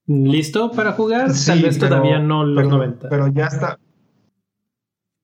[0.07, 3.09] listo para jugar, tal vez todavía no los 90.
[3.09, 3.79] Pero ya está.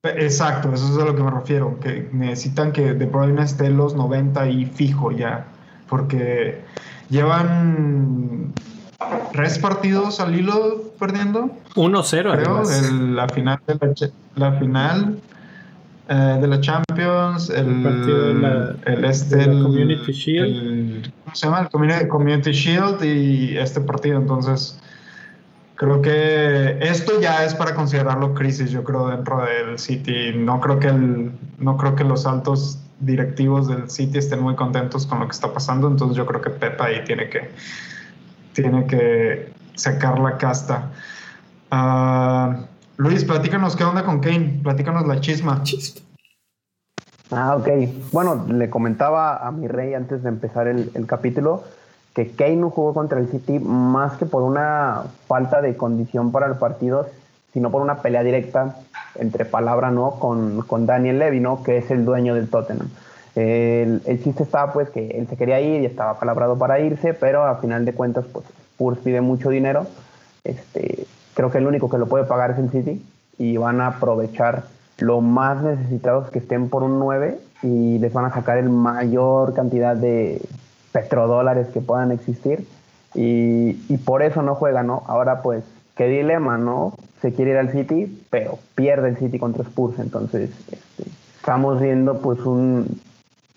[0.04, 3.96] Exacto, eso es a lo que me refiero, que necesitan que De Bruyne esté los
[3.96, 5.48] 90 y fijo ya,
[5.90, 6.62] porque
[7.10, 8.54] llevan
[9.34, 11.50] tres partidos al hilo perdiendo.
[11.76, 15.20] 1-0 creo, la final de la, la final
[16.12, 21.14] eh, de la Champions, el, partido de la, el este, Community Shield.
[21.24, 21.70] ¿Cómo se llama?
[21.72, 24.18] El Community, Shield y este partido.
[24.18, 24.80] Entonces,
[25.76, 30.34] creo que esto ya es para considerarlo crisis, yo creo, dentro del City.
[30.36, 35.06] No creo que, el, no creo que los altos directivos del City estén muy contentos
[35.06, 35.88] con lo que está pasando.
[35.88, 37.52] Entonces, yo creo que Pepa ahí tiene que,
[38.54, 40.90] tiene que sacar la casta.
[41.72, 42.66] Uh,
[43.00, 45.64] Luis, platícanos qué onda con Kane, platícanos la chisma.
[47.32, 47.70] Ah, ok.
[48.12, 51.64] Bueno, le comentaba a mi rey antes de empezar el, capítulo
[52.14, 56.48] que Kane no jugó contra el City más que por una falta de condición para
[56.48, 57.08] el partido,
[57.54, 58.76] sino por una pelea directa
[59.16, 60.20] entre palabra, ¿no?
[60.20, 61.64] Con, con Daniel Levy, ¿no?
[61.64, 62.90] Que es el dueño del Tottenham.
[63.34, 67.14] El, el, chiste estaba pues que él se quería ir y estaba palabrado para irse,
[67.14, 69.88] pero a final de cuentas pues Spurs pide mucho dinero.
[70.44, 71.08] Este,
[71.40, 73.02] Creo que el único que lo puede pagar es el City
[73.38, 74.64] y van a aprovechar
[74.98, 79.54] lo más necesitados que estén por un 9 y les van a sacar el mayor
[79.54, 80.42] cantidad de
[80.92, 82.68] petrodólares que puedan existir
[83.16, 83.72] y,
[84.04, 85.04] por eso no juega, ¿no?
[85.08, 85.64] Ahora pues,
[85.96, 86.94] qué dilema, ¿no?
[87.22, 92.20] Se quiere ir al City, pero pierde el City contra Spurs, entonces este, estamos viendo
[92.20, 93.00] pues un,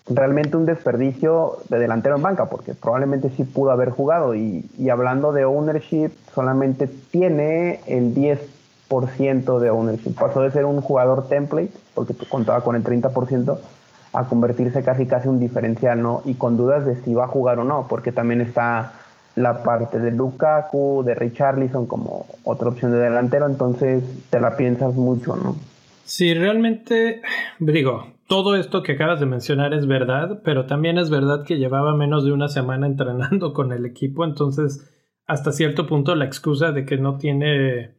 [0.07, 4.35] realmente un desperdicio de delantero en banca, porque probablemente sí pudo haber jugado.
[4.35, 10.15] Y, y hablando de ownership, solamente tiene el 10% de ownership.
[10.15, 13.57] Pasó de ser un jugador template, porque contaba con el 30%,
[14.13, 16.21] a convertirse casi casi un diferencial, ¿no?
[16.25, 18.93] Y con dudas de si va a jugar o no, porque también está
[19.35, 24.93] la parte de Lukaku, de Richarlison como otra opción de delantero, entonces te la piensas
[24.93, 25.55] mucho, ¿no?
[26.05, 27.21] Sí, realmente,
[27.71, 31.95] digo, todo esto que acabas de mencionar es verdad, pero también es verdad que llevaba
[31.95, 34.89] menos de una semana entrenando con el equipo, entonces
[35.25, 37.95] hasta cierto punto la excusa de que no tiene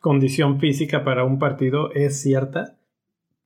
[0.00, 2.76] condición física para un partido es cierta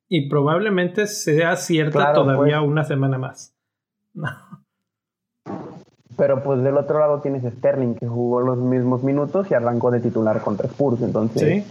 [0.09, 2.71] y probablemente sea cierta todavía pues.
[2.71, 3.55] una semana más.
[6.17, 10.01] Pero pues del otro lado tienes Sterling que jugó los mismos minutos y arrancó de
[10.01, 11.65] titular contra Spurs, entonces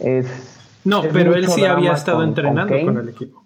[0.00, 0.57] es
[0.88, 3.44] no, pero él sí había estado entrenando con, el equipo.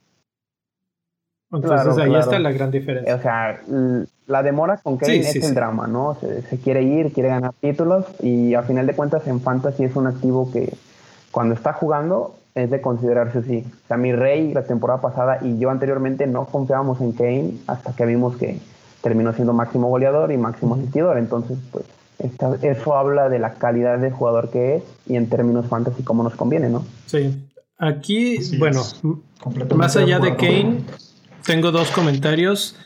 [1.50, 3.16] Entonces ahí está la gran diferencia.
[3.16, 3.60] O sea,
[4.26, 6.16] la demora con Kane es el drama, ¿no?
[6.20, 10.06] Se, quiere ir, quiere ganar títulos y a final de cuentas en Fantasy es un
[10.06, 10.72] activo que
[11.30, 13.66] cuando está jugando es de considerarse así.
[13.84, 17.92] O sea, mi rey la temporada pasada y yo anteriormente no confiábamos en Kane hasta
[17.94, 18.60] que vimos que
[19.02, 21.18] terminó siendo máximo goleador y máximo asistidor.
[21.18, 21.84] Entonces, pues
[22.62, 26.34] eso habla de la calidad de jugador que es y en términos fantasy cómo nos
[26.34, 26.84] conviene, ¿no?
[27.06, 27.30] Sí.
[27.78, 28.82] Aquí, bueno,
[29.74, 30.82] más allá de Kane,
[31.44, 32.76] tengo dos comentarios.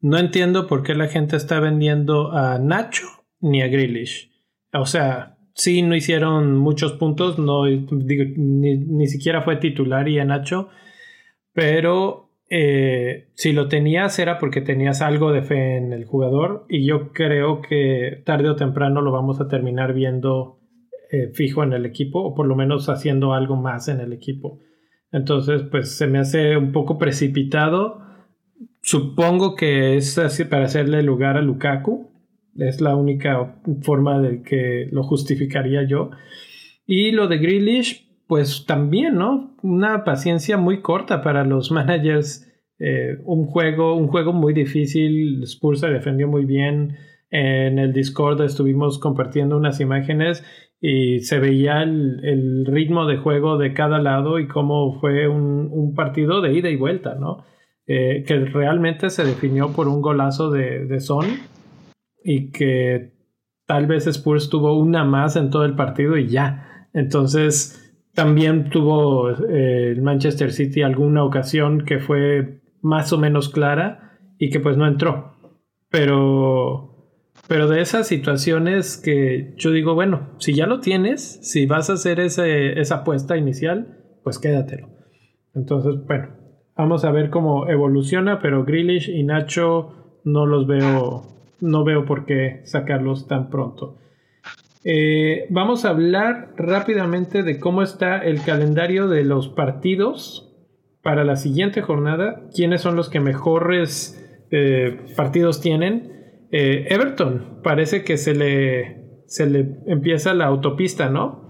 [0.00, 3.06] No entiendo por qué la gente está vendiendo a Nacho
[3.40, 4.30] ni a Grealish.
[4.72, 10.24] O sea, sí, no hicieron muchos puntos, no, ni, ni siquiera fue titular y a
[10.24, 10.68] Nacho,
[11.52, 16.86] pero eh, si lo tenías era porque tenías algo de fe en el jugador y
[16.86, 20.58] yo creo que tarde o temprano lo vamos a terminar viendo
[21.10, 24.60] eh, fijo en el equipo o por lo menos haciendo algo más en el equipo.
[25.12, 28.00] Entonces, pues se me hace un poco precipitado.
[28.82, 32.10] Supongo que es así para hacerle lugar a Lukaku.
[32.56, 36.10] Es la única forma de que lo justificaría yo.
[36.86, 39.54] Y lo de Grealish, pues también, ¿no?
[39.62, 42.50] Una paciencia muy corta para los managers.
[42.78, 45.42] Eh, un, juego, un juego muy difícil.
[45.44, 46.96] Spurs se defendió muy bien.
[47.30, 50.44] En el Discord estuvimos compartiendo unas imágenes
[50.80, 56.40] y se veía el, ritmo de juego de cada lado y cómo fue un, partido
[56.40, 57.44] de ida y vuelta, ¿no?
[57.86, 61.26] Eh, que realmente se definió por un golazo de, de Son
[62.22, 63.12] y que
[63.66, 66.88] tal vez Spurs tuvo una más en todo el partido y ya.
[66.92, 67.83] Entonces,
[68.14, 74.50] también tuvo eh, el Manchester City alguna ocasión que fue más o menos clara y
[74.50, 75.34] que pues no entró.
[75.90, 77.10] Pero,
[77.48, 81.94] pero de esas situaciones que yo digo, bueno, si ya lo tienes, si vas a
[81.94, 84.88] hacer ese, esa apuesta inicial, pues quédatelo.
[85.54, 86.28] Entonces, bueno,
[86.76, 91.22] vamos a ver cómo evoluciona, pero Grealish y Nacho no los veo,
[91.60, 93.96] no veo por qué sacarlos tan pronto.
[94.86, 100.54] Eh, vamos a hablar rápidamente de cómo está el calendario de los partidos
[101.02, 102.48] para la siguiente jornada.
[102.54, 106.46] ¿Quiénes son los que mejores eh, partidos tienen?
[106.52, 111.42] Eh, Everton, parece que se le, se le empieza la autopista, ¿no?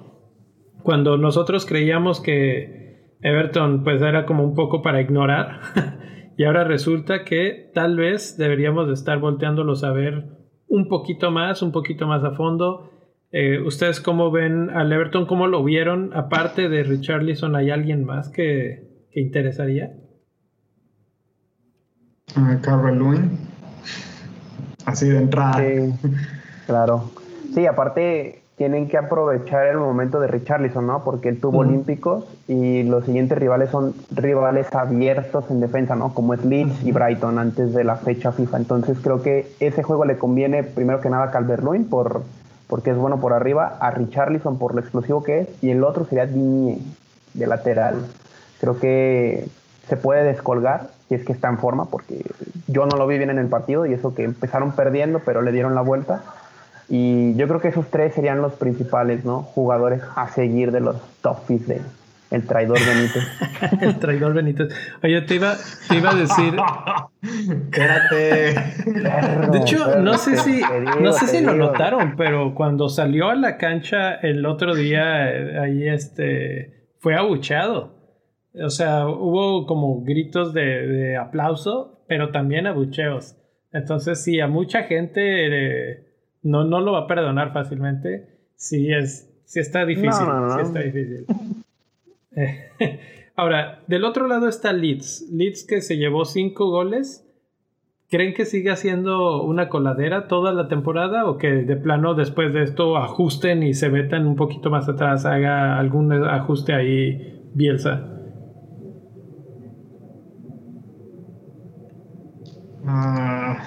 [0.85, 5.61] Cuando nosotros creíamos que Everton pues era como un poco para ignorar.
[6.37, 10.27] y ahora resulta que tal vez deberíamos de estar volteándolos a ver
[10.69, 12.94] un poquito más, un poquito más a fondo
[13.37, 15.27] eh, ¿Ustedes cómo ven al Everton?
[15.27, 16.13] ¿Cómo lo vieron?
[16.15, 19.91] Aparte de Richarlison, ¿hay alguien más que, interesaría?
[22.37, 23.37] Uh, Carver Lewin.
[24.87, 25.59] Así de entrada.
[25.59, 26.13] Sí,
[26.67, 27.11] claro.
[27.53, 31.03] Sí, aparte tienen que aprovechar el momento de Richarlison, ¿no?
[31.03, 36.15] Porque él tuvo olímpicos y los siguientes rivales son rivales abiertos en defensa, ¿no?
[36.15, 38.59] Como es Leeds y Brighton antes de la fecha FIFA.
[38.59, 42.23] Entonces creo que ese juego le conviene primero que nada a Calvert Lewin por
[42.67, 46.05] porque es bueno por arriba, a Richarlison por lo explosivo que es, y el otro
[46.05, 46.79] sería Digne
[47.35, 48.07] de lateral.
[48.61, 49.47] Creo que
[49.89, 52.25] se puede descolgar si es que está en forma, porque
[52.67, 55.53] yo no lo vi bien en el partido y eso que empezaron perdiendo, pero le
[55.53, 56.23] dieron la vuelta.
[56.89, 59.43] Y yo creo que esos tres serían los principales ¿no?
[59.43, 61.81] jugadores a seguir de los top de,
[62.35, 63.25] el traidor Benítez.
[63.81, 64.69] el traidor Benítez.
[65.03, 65.55] Oye, te iba,
[65.89, 66.55] te iba a decir.
[67.23, 68.55] Espérate.
[69.51, 70.61] de hecho, no sé si,
[71.01, 75.59] no sé si lo notaron, pero cuando salió a la cancha el otro día, eh,
[75.59, 77.95] ahí este fue abucheado.
[78.63, 83.37] O sea, hubo como gritos de, aplauso, pero también abucheos.
[83.73, 86.07] Entonces, sí, a mucha gente eh,
[86.43, 88.53] no, no lo va a perdonar fácilmente.
[88.57, 90.27] Sí, es, sí está difícil.
[90.55, 91.27] Sí está difícil.
[93.37, 95.29] Ahora, del otro lado está Leeds.
[95.33, 97.27] Leeds que se llevó cinco goles.
[98.11, 102.63] ¿Creen que sigue haciendo una coladera toda la temporada o que de plano después de
[102.63, 108.09] esto ajusten y se metan un poquito más atrás, haga algún ajuste ahí Bielsa?
[112.87, 113.59] Ah,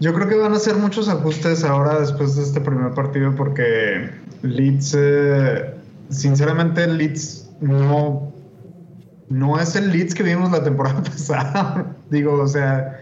[0.00, 4.10] yo creo que van a hacer muchos ajustes ahora después de este primer partido porque
[4.42, 5.75] Leeds, eh,
[6.08, 8.32] sinceramente Leeds no,
[9.28, 11.96] no es el Leeds que vimos la temporada pasada.
[12.10, 13.00] Digo, o sea,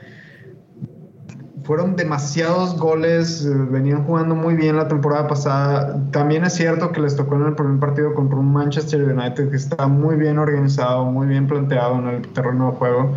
[1.65, 5.99] fueron demasiados goles, eh, venían jugando muy bien la temporada pasada.
[6.11, 9.57] También es cierto que les tocó en el primer partido contra un Manchester United que
[9.57, 13.15] está muy bien organizado, muy bien planteado en el terreno de juego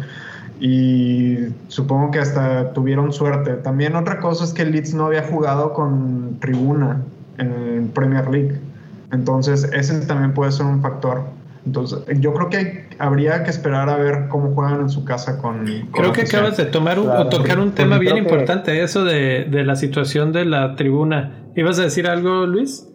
[0.59, 3.53] y supongo que hasta tuvieron suerte.
[3.55, 7.01] También otra cosa es que Leeds no había jugado con tribuna
[7.37, 8.59] en Premier League,
[9.11, 11.23] entonces ese también puede ser un factor.
[11.65, 15.65] Entonces, yo creo que habría que esperar a ver cómo juegan en su casa con.
[15.91, 19.65] creo que acabas de tomar un, o tocar un tema bien importante, eso de, de
[19.65, 21.43] la situación de la tribuna.
[21.55, 22.87] ¿Ibas a decir algo, Luis?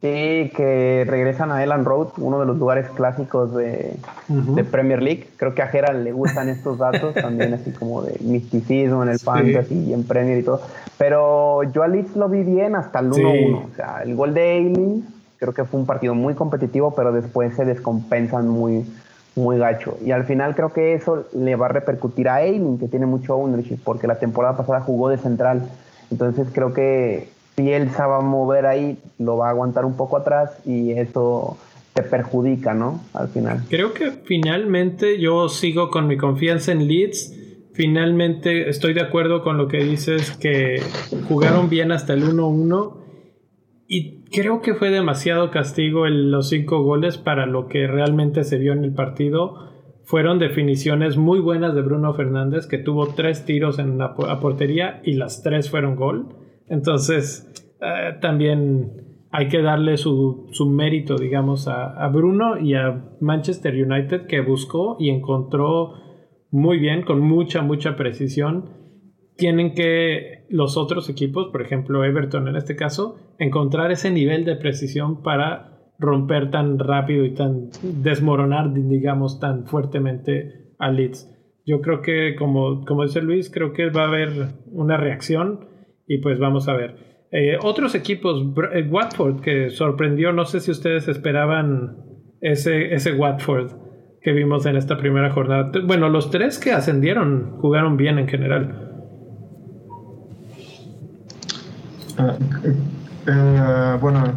[0.00, 3.96] Sí, que regresan a Elan Road, uno de los lugares clásicos de,
[4.70, 5.26] Premier League.
[5.36, 9.18] Creo que a Gerald le gustan estos datos, también así como de misticismo en el
[9.18, 10.60] fantasy y en Premier y todo.
[10.98, 13.70] Pero yo a Leeds lo vi bien hasta el 1-1.
[13.72, 15.04] O sea, el gol de Ailing
[15.38, 18.84] creo que fue un partido muy competitivo, pero después se descompensan muy,
[19.36, 19.96] muy gacho.
[20.04, 23.36] Y al final creo que eso le va a repercutir a Ailing, que tiene mucho
[23.36, 25.68] ownership, porque la temporada pasada jugó de central.
[26.10, 30.50] Entonces creo que si él sabe mover ahí, lo va a aguantar un poco atrás
[30.64, 31.56] y eso
[31.92, 33.00] te perjudica, ¿no?
[33.14, 33.64] Al final.
[33.68, 37.34] Creo que finalmente yo sigo con mi confianza en Leeds.
[37.78, 40.82] Finalmente estoy de acuerdo con lo que dices, que
[41.28, 43.04] jugaron bien hasta el 1-1.
[43.86, 48.58] Y creo que fue demasiado castigo en los cinco goles para lo que realmente se
[48.58, 49.70] vio en el partido.
[50.02, 55.12] Fueron definiciones muy buenas de Bruno Fernández, que tuvo tres tiros en la portería y
[55.12, 56.34] las tres fueron gol.
[56.66, 57.48] Entonces,
[57.80, 64.40] eh, también hay que darle su, mérito, digamos, a, Bruno y a Manchester United que
[64.40, 66.07] buscó y encontró
[66.50, 68.70] muy bien, con mucha, mucha precisión.
[69.36, 74.56] Tienen que los otros equipos, por ejemplo Everton en este caso, encontrar ese nivel de
[74.56, 81.34] precisión para romper tan rápido y tan desmoronar, digamos, tan fuertemente a Leeds.
[81.66, 84.30] Yo creo que, como, como dice Luis, creo que va a haber
[84.72, 85.68] una reacción
[86.06, 87.26] y pues vamos a ver.
[87.30, 88.42] Eh, otros equipos,
[88.72, 91.98] eh, Watford, que sorprendió, no sé si ustedes esperaban
[92.40, 93.87] ese, ese Watford
[94.28, 95.72] que vimos en esta primera jornada.
[95.86, 98.90] Bueno, los tres que ascendieron jugaron bien en general.
[103.26, 104.34] Uh, bueno,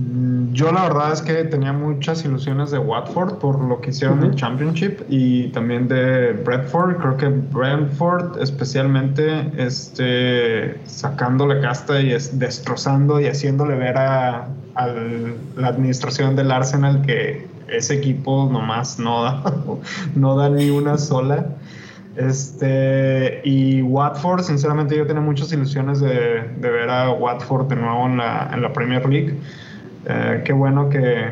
[0.00, 4.24] Mm, yo la verdad es que tenía muchas ilusiones de Watford por lo que hicieron
[4.24, 6.96] en Championship y también de Bradford.
[6.96, 14.48] Creo que Brentford especialmente este, sacando la casta y es, destrozando y haciéndole ver a,
[15.56, 19.42] la administración del Arsenal que ese equipo nomás no da,
[20.14, 21.46] no da ni una sola.
[22.16, 28.06] Este, y Watford, sinceramente yo tenía muchas ilusiones de, de ver a Watford de nuevo
[28.06, 29.34] en la, en la Premier League.
[30.06, 31.30] Eh, qué bueno que,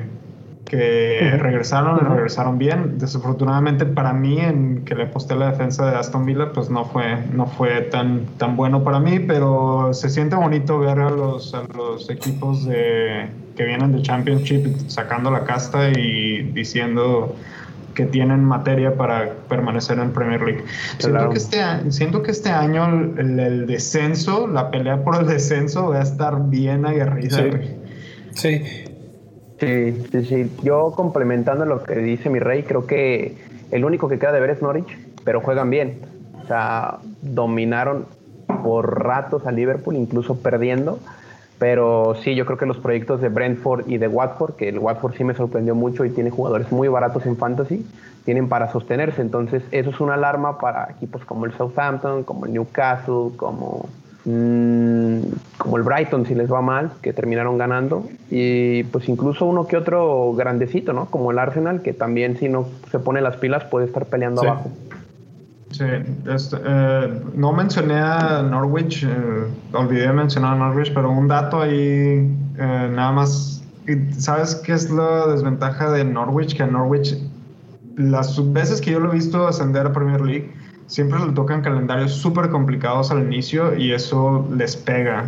[0.69, 2.99] que regresaron, regresaron bien.
[2.99, 7.16] Desafortunadamente para mí, en que le aposté la defensa de Aston Villa, pues no fue,
[7.33, 11.62] no fue tan, tan bueno para mí, pero se siente bonito ver a los, a
[11.77, 17.35] los equipos de, que vienen de Championship sacando la casta y diciendo
[17.95, 20.64] que tienen materia para permanecer en Premier League.
[20.99, 25.99] Siento, que, este, siento que este año el, descenso, la pelea por el descenso va
[25.99, 27.37] a estar bien aguerrida.
[27.39, 27.69] Sí.
[28.35, 28.62] Sí,
[29.61, 30.51] sí, sí.
[30.63, 33.37] Yo complementando lo que dice mi rey, creo que
[33.71, 36.01] el único que queda de ver es Norwich, pero juegan bien.
[36.43, 38.07] O sea, dominaron
[38.63, 40.99] por ratos a Liverpool, incluso perdiendo.
[41.59, 45.15] Pero sí, yo creo que los proyectos de Brentford y de Watford, que el Watford
[45.17, 47.85] sí me sorprendió mucho y tiene jugadores muy baratos en fantasy,
[48.25, 49.23] tienen para sostenerse.
[49.23, 53.89] Entonces, eso es una alarma para equipos como el Southampton, como el Newcastle, como
[54.25, 55.21] Mm,
[55.57, 59.77] como el Brighton si les va mal, que terminaron ganando, y pues incluso uno que
[59.77, 61.07] otro grandecito, ¿no?
[61.07, 64.71] Como el Arsenal, que también si no se pone las pilas puede estar peleando abajo.
[65.71, 65.85] Sí,
[66.31, 69.09] este, eh, no mencioné a Norwich, eh,
[69.73, 73.62] olvidé mencionar a Norwich, pero un dato ahí, eh, nada más,
[74.16, 76.57] ¿sabes qué es la desventaja de Norwich?
[76.57, 77.16] Que Norwich,
[77.97, 80.51] las veces que yo lo he visto ascender a Premier League,
[80.89, 85.26] siempre le tocan calendarios súper complicados al inicio y eso les pega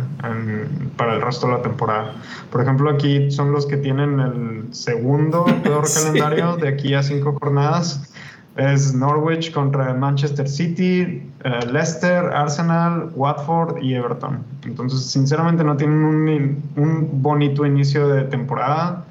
[0.97, 2.13] para el resto de la temporada.
[2.51, 7.37] Por ejemplo, aquí son los que tienen el segundo peor calendario de aquí a cinco
[7.39, 8.11] jornadas.
[8.57, 14.43] Es Norwich contra Manchester City, eh, Leicester, Arsenal, Watford y Everton.
[14.65, 19.05] Entonces, sinceramente, no tienen un, un bonito inicio de temporada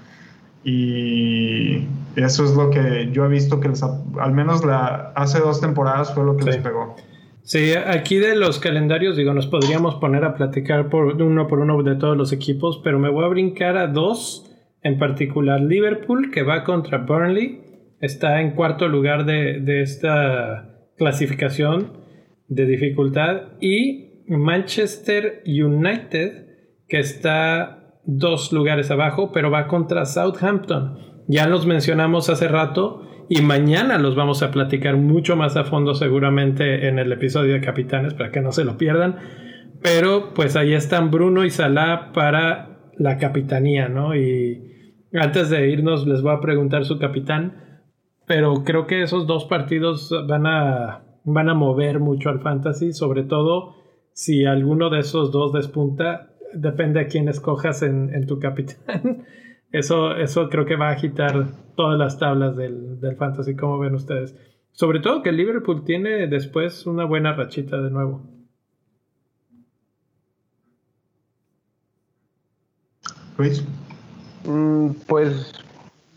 [0.63, 1.87] y
[2.17, 6.15] eso es lo que yo he visto que les, al menos la, hace dos temporadas
[6.15, 6.97] fue lo que les pegó.
[7.43, 11.83] Sí, aquí de los calendarios, digo, nos podríamos poner a platicar por uno por uno
[11.83, 14.51] de todos los equipos, pero me voy a brincar a dos
[14.83, 15.61] en particular.
[15.61, 17.61] Liverpool, que va contra Burnley,
[18.01, 21.93] está en cuarto lugar de, de esta clasificación
[22.49, 26.47] de dificultad, y Manchester United,
[26.89, 31.10] que está dos lugares abajo, pero va contra Southampton.
[31.29, 35.95] Ya los mencionamos hace rato y mañana los vamos a platicar mucho más a fondo
[35.95, 39.17] seguramente en el episodio de Capitanes para que no se lo pierdan.
[39.83, 44.15] Pero pues ahí están Bruno y Salah para la capitanía, ¿no?
[44.15, 47.83] Y antes de irnos les voy a preguntar su capitán,
[48.27, 53.25] pero creo que esos dos partidos van a, van a mover mucho al fantasy, sobre
[53.25, 53.77] todo
[54.13, 59.25] si alguno de esos dos despunta, depende a quién escojas en, en tu capitán.
[59.73, 61.47] Eso, eso creo que va a agitar
[61.77, 64.35] todas las tablas del, del fantasy, como ven ustedes.
[64.73, 68.23] Sobre todo que el Liverpool tiene después una buena rachita de nuevo.
[73.37, 73.65] Luis.
[74.45, 75.53] Mm, pues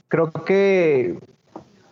[0.07, 1.17] creo que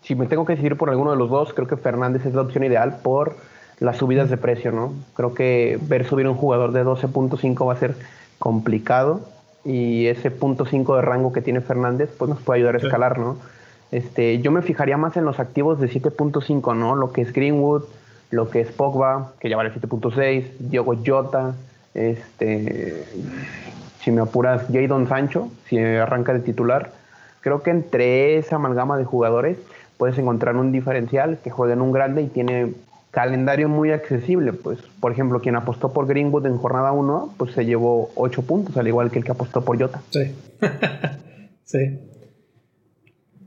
[0.01, 2.41] si me tengo que decidir por alguno de los dos, creo que Fernández es la
[2.41, 3.38] opción ideal por
[3.80, 4.93] las subidas de precio, ¿no?
[5.16, 7.95] Creo que ver subir un jugador de 12.5 va a ser
[8.39, 9.22] complicado
[9.64, 13.20] y ese punto 5 de rango que tiene Fernández, pues nos puede ayudar a escalar,
[13.20, 13.38] ¿no?
[13.91, 16.95] Este, yo me fijaría más en los activos de 7.5, ¿no?
[16.95, 17.84] Lo que es Greenwood,
[18.32, 21.55] lo que es Pogba, que ya vale 7.6, Diogo Jota,
[21.93, 23.05] este,
[23.99, 26.91] si me apuras, Jadon Sancho, si arranca de titular.
[27.41, 29.57] Creo que entre esa amalgama de jugadores
[29.97, 32.74] puedes encontrar un diferencial que juegue en un grande y tiene
[33.12, 34.53] calendario muy accesible.
[34.53, 38.76] Pues, por ejemplo, quien apostó por Greenwood en jornada 1, pues se llevó 8 puntos,
[38.78, 40.01] al igual que el que apostó por Jota.
[40.09, 40.36] Sí.
[41.66, 41.99] sí.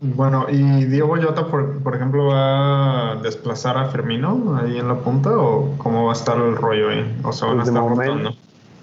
[0.01, 4.97] Bueno, ¿y Diego Jota, por, por, ejemplo, va a desplazar a Fermino ahí en la
[4.97, 7.21] punta o cómo va a estar el rollo ahí?
[7.25, 8.31] O sea, van pues a estar momento,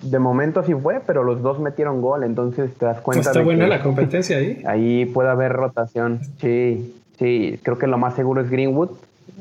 [0.02, 3.22] De momento así fue, pero los dos metieron gol, entonces te das cuenta.
[3.22, 4.64] Pues está buena la competencia ahí.
[4.66, 6.22] Ahí puede haber rotación.
[6.40, 8.90] Sí, sí, creo que lo más seguro es Greenwood,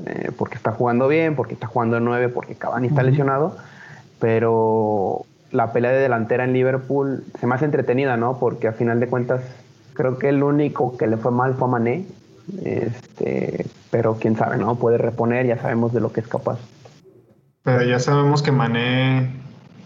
[0.06, 3.56] eh, porque está jugando bien, porque está jugando en 9, porque Cavani está lesionado,
[4.18, 8.38] pero la pelea de delantera en Liverpool se me hace entretenida, ¿no?
[8.38, 9.42] Porque a final de cuentas
[9.94, 12.06] creo que el único que le fue mal fue a Mané,
[12.64, 14.76] este, pero quién sabe, ¿no?
[14.76, 16.58] Puede reponer, ya sabemos de lo que es capaz.
[17.62, 19.30] Pero ya sabemos que Mané,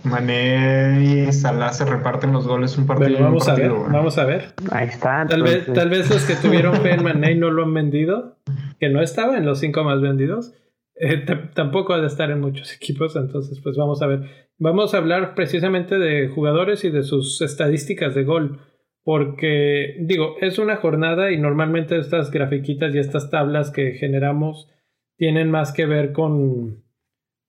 [0.05, 3.21] Mané y Salah se reparten los goles un partido.
[3.21, 4.55] vamos a ver, vamos a ver.
[4.71, 5.27] Ahí está.
[5.27, 8.37] Tal vez, tal vez los que tuvieron fe en Mané no lo han vendido
[8.79, 10.53] que no estaba en los cinco más vendidos,
[10.97, 11.25] eh,
[11.55, 14.49] tampoco ha de estar en muchos equipos, entonces pues vamos a ver.
[14.59, 18.61] Vamos a hablar precisamente de jugadores y de sus estadísticas de gol,
[19.03, 24.69] porque digo, es una jornada y normalmente estas grafiquitas y estas tablas que generamos
[25.17, 26.84] tienen más que ver con,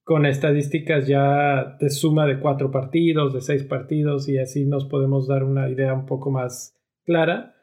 [0.06, 5.26] con estadísticas ya de suma de cuatro partidos, de seis partidos y así nos podemos
[5.26, 7.56] dar una idea un poco más clara,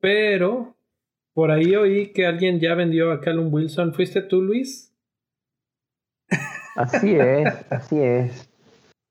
[0.00, 0.76] pero
[1.34, 3.92] por ahí oí que alguien ya vendió a Callum Wilson.
[3.92, 4.96] ¿Fuiste tú, Luis?
[6.74, 8.48] Así es, así es.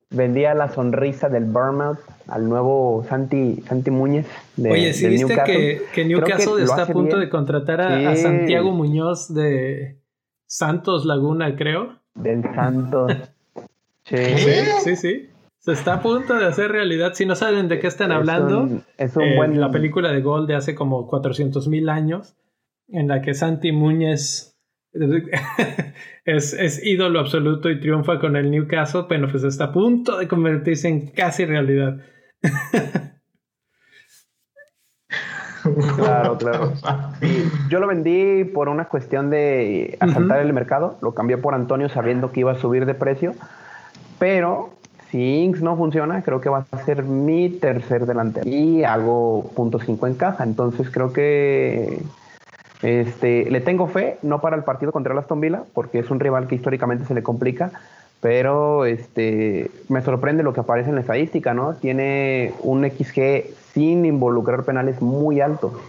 [0.09, 4.25] Vendía la sonrisa del Bournemouth al nuevo Santi, Santi Muñez
[4.55, 9.31] de Oye, ¿sí viste que, que, Newcastle está a punto de contratar a, Santiago Muñoz
[9.31, 10.01] de
[10.47, 11.98] Santos Laguna, creo?
[12.19, 13.11] Del Santos.
[14.03, 14.15] sí,
[14.83, 14.95] sí.
[14.95, 15.29] sí.
[15.59, 17.13] Se está a punto de hacer realidad.
[17.13, 19.59] Si no saben de qué están hablando, es un, eh, buen...
[19.59, 22.35] la película de Gol de hace como 400 mil años,
[22.87, 24.57] en la que Santi Muñez
[26.25, 30.27] es, es, ídolo absoluto y triunfa con el Newcastle, bueno, pues está a punto de
[30.27, 31.97] convertirse en casi realidad.
[35.95, 36.73] Claro, claro.
[37.69, 40.97] yo lo vendí por una cuestión de asaltar el mercado.
[41.01, 43.33] Lo cambié por Antonio sabiendo que iba a subir de precio.
[44.19, 44.71] Pero
[45.11, 48.47] si Inks no funciona, creo que va a ser mi tercer delantero.
[48.47, 50.43] Y hago punto .5 en caja.
[50.43, 51.99] Entonces creo que
[52.81, 56.19] este, le tengo fe, no para el partido contra el Aston Villa, porque es un
[56.19, 57.71] rival que históricamente se le complica.
[58.21, 61.75] Pero este, me sorprende lo que aparece en la estadística, ¿no?
[61.75, 65.79] Tiene un XG sin involucrar penales muy alto.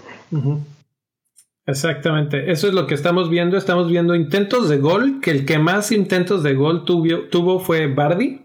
[1.66, 3.56] Exactamente, eso es lo que estamos viendo.
[3.56, 7.86] Estamos viendo intentos de gol, que el que más intentos de gol tuvo, tuvo fue
[7.86, 8.40] Bardi,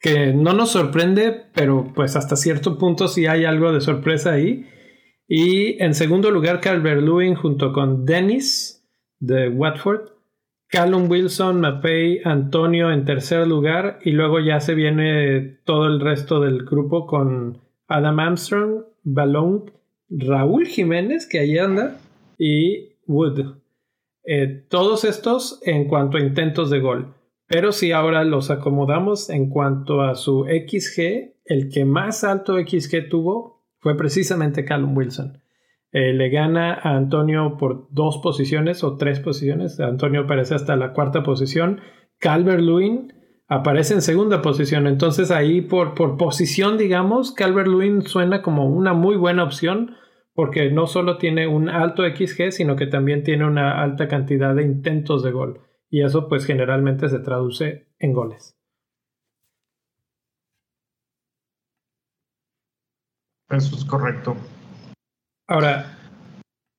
[0.00, 4.66] que no nos sorprende, pero pues hasta cierto punto sí hay algo de sorpresa ahí.
[5.26, 8.86] Y en segundo lugar, Calvert Lewin junto con Dennis
[9.20, 10.12] de Watford.
[10.70, 13.98] Callum Wilson, Mapei, Antonio en tercer lugar.
[14.04, 19.72] Y luego ya se viene todo el resto del grupo con Adam Armstrong, Balón,
[20.10, 21.98] Raúl Jiménez, que ahí anda,
[22.38, 23.56] y Wood.
[24.24, 27.14] Eh, todos estos en cuanto a intentos de gol.
[27.46, 33.08] Pero si ahora los acomodamos en cuanto a su XG, el que más alto XG
[33.08, 35.40] tuvo fue precisamente Callum Wilson.
[35.92, 39.80] Eh, le gana a Antonio por dos posiciones o tres posiciones.
[39.80, 41.80] Antonio aparece hasta la cuarta posición.
[42.18, 43.14] Calvert Lewin
[43.48, 44.86] aparece en segunda posición.
[44.86, 49.96] Entonces ahí por, por posición, digamos, Calvert Lewin suena como una muy buena opción
[50.34, 54.62] porque no solo tiene un alto XG, sino que también tiene una alta cantidad de
[54.62, 55.62] intentos de gol.
[55.90, 58.56] Y eso pues generalmente se traduce en goles.
[63.50, 64.36] Eso es correcto.
[65.48, 65.98] Ahora,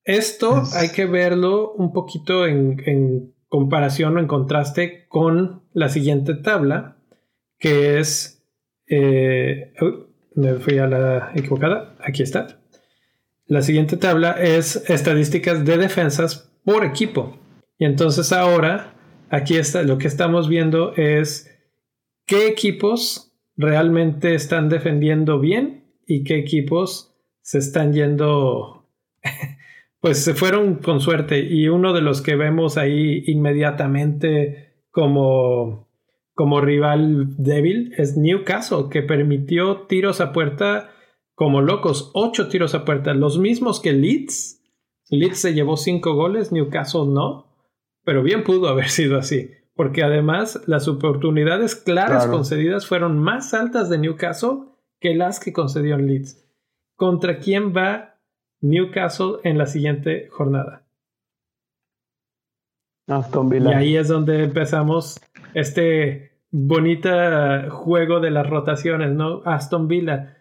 [0.05, 6.97] esto hay que verlo un poquito en, comparación o en contraste con la siguiente tabla,
[7.57, 8.45] que es...
[8.87, 9.73] Eh,
[10.35, 11.95] me fui a la equivocada.
[11.99, 12.59] Aquí está.
[13.45, 17.37] La siguiente tabla es estadísticas de defensas por equipo.
[17.77, 18.93] Y entonces ahora,
[19.29, 21.49] aquí está, lo que estamos viendo es
[22.25, 28.87] qué equipos realmente están defendiendo bien y qué equipos se están yendo,
[30.01, 31.39] pues se fueron con suerte.
[31.39, 35.89] Y uno de los que vemos ahí inmediatamente como,
[36.33, 40.91] como rival débil es Newcastle, que permitió tiros a puerta
[41.35, 44.61] como locos, ocho tiros a puerta, los mismos que Leeds.
[45.09, 47.55] Leeds se llevó cinco goles, Newcastle no,
[48.03, 53.89] pero bien pudo haber sido así, porque además las oportunidades claras concedidas fueron más altas
[53.89, 54.65] de Newcastle
[54.99, 56.45] que las que concedió Leeds.
[56.95, 58.08] ¿Contra quién va
[58.61, 60.85] Newcastle en la siguiente jornada?
[63.07, 63.71] Aston Villa.
[63.71, 65.19] Y ahí es donde empezamos
[65.53, 69.41] este bonita juego de las rotaciones, ¿no?
[69.45, 70.35] Aston Villa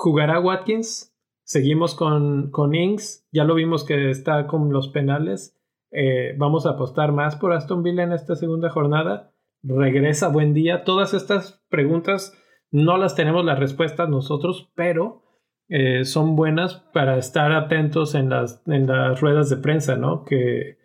[0.00, 1.12] ¿Jugará Watkins?
[1.42, 3.26] Seguimos con, con Ings.
[3.32, 5.58] Ya lo vimos que está con los penales.
[5.90, 9.32] Eh, vamos a apostar más por Aston Villa en esta segunda jornada.
[9.64, 10.84] Regresa buen día.
[10.84, 12.32] Todas estas preguntas
[12.70, 15.24] no las tenemos las respuestas nosotros, pero
[15.68, 20.24] eh, son buenas para estar atentos en las, en las ruedas de prensa, ¿no?
[20.24, 20.78] Que,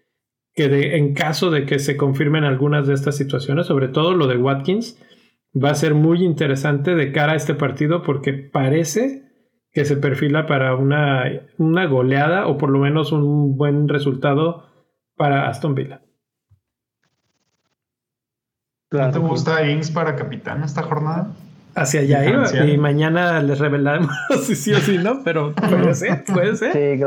[0.54, 4.38] que en caso de que se confirmen algunas de estas situaciones, sobre todo lo de
[4.38, 5.00] Watkins,
[5.56, 9.24] va a ser muy interesante de cara a este partido porque parece
[9.72, 11.24] que se perfila para una,
[11.58, 14.70] una goleada o por lo menos un buen resultado
[15.16, 16.02] para Aston Villa.
[18.90, 21.32] ¿Te gusta Ings para capitán esta jornada?
[21.76, 24.12] Hacia allá iba y mañana les revelamos
[24.44, 26.74] si sí o si no, pero puede ser, puede ser.
[26.74, 27.00] Sí,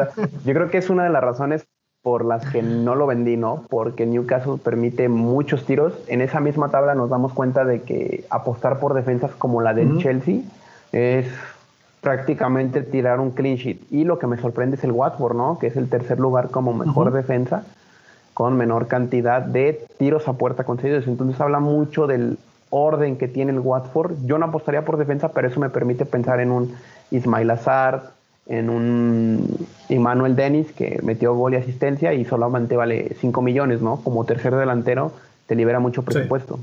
[0.45, 1.67] yo creo que es una de las razones
[2.03, 3.65] por las que no lo vendí, ¿no?
[3.69, 5.93] Porque Newcastle permite muchos tiros.
[6.07, 9.99] En esa misma tabla nos damos cuenta de que apostar por defensas como la del
[9.99, 10.43] Chelsea
[10.93, 11.27] es
[12.01, 13.81] prácticamente tirar un clean sheet.
[13.91, 15.59] Y lo que me sorprende es el Watford, ¿no?
[15.59, 17.65] Que es el tercer lugar como mejor defensa
[18.35, 21.09] con menor cantidad de tiros a puerta concedidos.
[21.09, 22.39] Entonces habla mucho del
[22.71, 24.17] orden que tiene el Watford.
[24.25, 26.75] Yo no apostaría por defensa, pero eso me permite pensar en un
[27.11, 33.43] Ismail Azar, en un Emmanuel Dennis que metió gol y asistencia y solamente vale 5
[33.43, 34.01] millones, ¿no?
[34.03, 35.13] Como tercer delantero
[35.47, 36.59] te libera mucho presupuesto.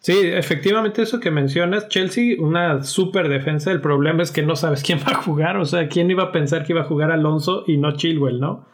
[0.00, 0.14] Sí.
[0.24, 4.98] efectivamente eso que mencionas, Chelsea, una super defensa, el problema es que no sabes quién
[4.98, 7.76] va a jugar, o sea, quién iba a pensar que iba a jugar Alonso y
[7.76, 8.66] no Chilwell, ¿no?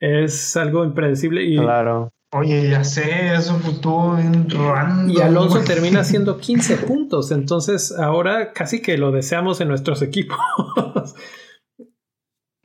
[0.00, 1.56] Es algo impredecible y...
[1.56, 2.12] Claro.
[2.36, 5.10] Oye, ya sé, eso estuvo random.
[5.10, 10.38] Y Alonso termina haciendo 15 puntos, entonces ahora casi que lo deseamos en nuestros equipos.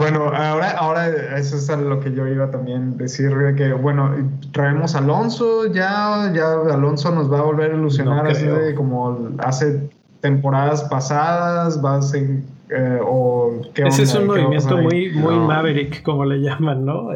[0.02, 4.96] Bueno, ahora, ahora eso es lo que yo iba también a decir, que bueno, traemos
[4.96, 9.92] a Alonso, ya, ya Alonso nos va a volver a ilusionar así de como hace
[10.20, 16.02] temporadas pasadas, va a ser, eh, o ¿qué Ese es un movimiento muy, muy Maverick,
[16.02, 17.10] como le llaman, ¿no?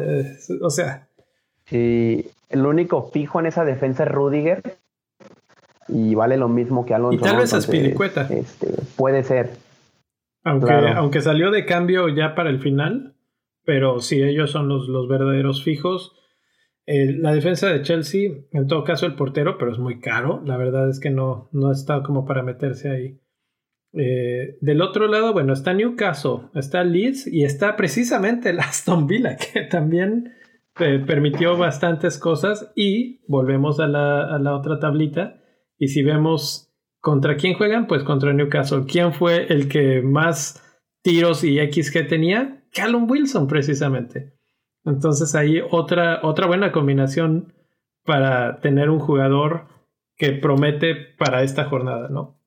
[0.62, 1.08] o sea.
[1.64, 4.62] Sí, el único fijo en esa defensa es Rudiger
[5.88, 7.18] y vale lo mismo que Alonso.
[7.18, 8.28] Y tal vez Aspilicueta.
[8.30, 9.50] Este, puede ser.
[10.44, 13.16] Aunque, aunque salió de cambio ya para el final,
[13.64, 16.14] pero sí, ellos son los, los verdaderos fijos.
[16.86, 20.42] la defensa de Chelsea, en todo caso el portero, pero es muy caro.
[20.44, 23.20] La verdad es que no, no está como para meterse ahí.
[23.92, 29.36] Eh, del otro lado, bueno, está Newcastle, está Leeds y está precisamente el Aston Villa,
[29.36, 30.35] que también
[30.78, 32.72] eh, permitió bastantes cosas.
[32.74, 35.42] Y volvemos a la, a la otra tablita.
[35.78, 38.84] Y si vemos contra quién juegan, pues contra Newcastle.
[38.86, 40.62] ¿Quién fue el que más
[41.02, 42.64] tiros y XG tenía?
[42.72, 44.36] Callum Wilson, precisamente.
[44.84, 47.54] Entonces ahí otra, otra buena combinación
[48.04, 49.66] para tener un jugador
[50.16, 52.40] que promete para esta jornada, ¿no?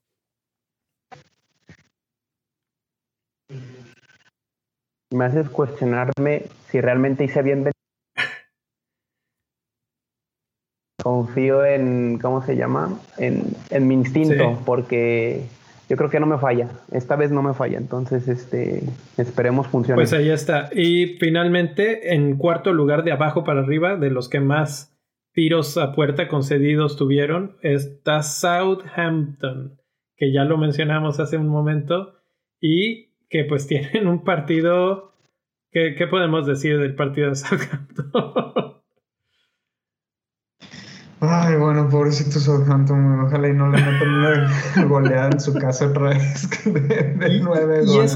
[5.12, 7.72] Me haces cuestionarme si realmente hice bien.
[11.04, 13.00] Confío en, ¿cómo se llama?
[13.18, 15.46] En, mi instinto, porque
[15.90, 16.70] yo creo que no me falla.
[16.92, 17.78] Esta vez no me falla.
[17.78, 18.84] Entonces, este,
[19.18, 20.00] esperemos funcione.
[20.00, 20.70] Pues ahí está.
[20.74, 24.96] Y finalmente, en cuarto lugar de abajo para arriba, de los que más
[25.34, 29.80] tiros a puerta concedidos tuvieron, está Southampton,
[30.16, 32.14] que ya lo mencionamos hace un momento,
[32.62, 35.14] y que pues tienen un partido.
[35.72, 38.79] ¿Qué, qué podemos decir del partido de Southampton?
[41.22, 46.10] Ay, bueno, pobrecito Southampton, ojalá y no le metan una goleada en su casa otra
[46.10, 48.16] vez de, nueve goles.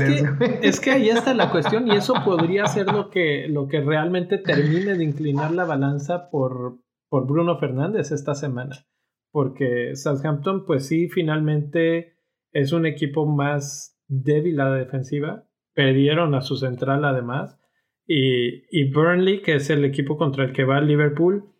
[0.61, 4.37] Es que, ahí está la cuestión y eso podría ser lo que, lo que realmente
[4.37, 6.77] termine de inclinar la balanza por,
[7.09, 8.85] por Bruno Fernández esta semana.
[9.31, 12.15] Porque Southampton, pues sí, finalmente
[12.53, 15.43] es un equipo más débil a la defensiva.
[15.73, 17.59] Perdieron a su central además.
[18.07, 21.52] Y, y Burnley, que es el equipo contra el que va Liverpool,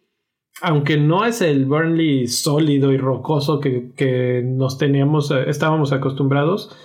[0.62, 6.76] aunque no es el Burnley sólido y rocoso que, nos teníamos, eh, estábamos acostumbrados,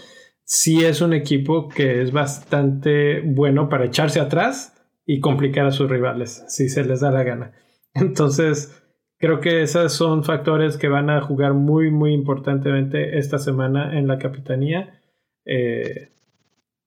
[0.44, 5.90] sí es un equipo que es bastante bueno para echarse atrás y complicar a sus
[5.90, 7.52] rivales, si se les da la gana.
[7.94, 8.82] Entonces,
[9.18, 14.06] creo que esos son factores que van a jugar muy, muy importantemente esta semana en
[14.06, 15.00] la capitanía.
[15.44, 16.12] Eh,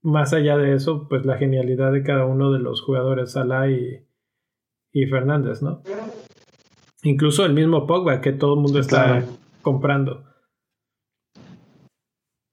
[0.01, 4.07] más allá de eso, pues la genialidad de cada uno de los jugadores, Salah y,
[4.91, 5.83] y Fernández, ¿no?
[7.03, 9.23] Incluso el mismo Pogba que todo el mundo está
[9.61, 10.23] comprando.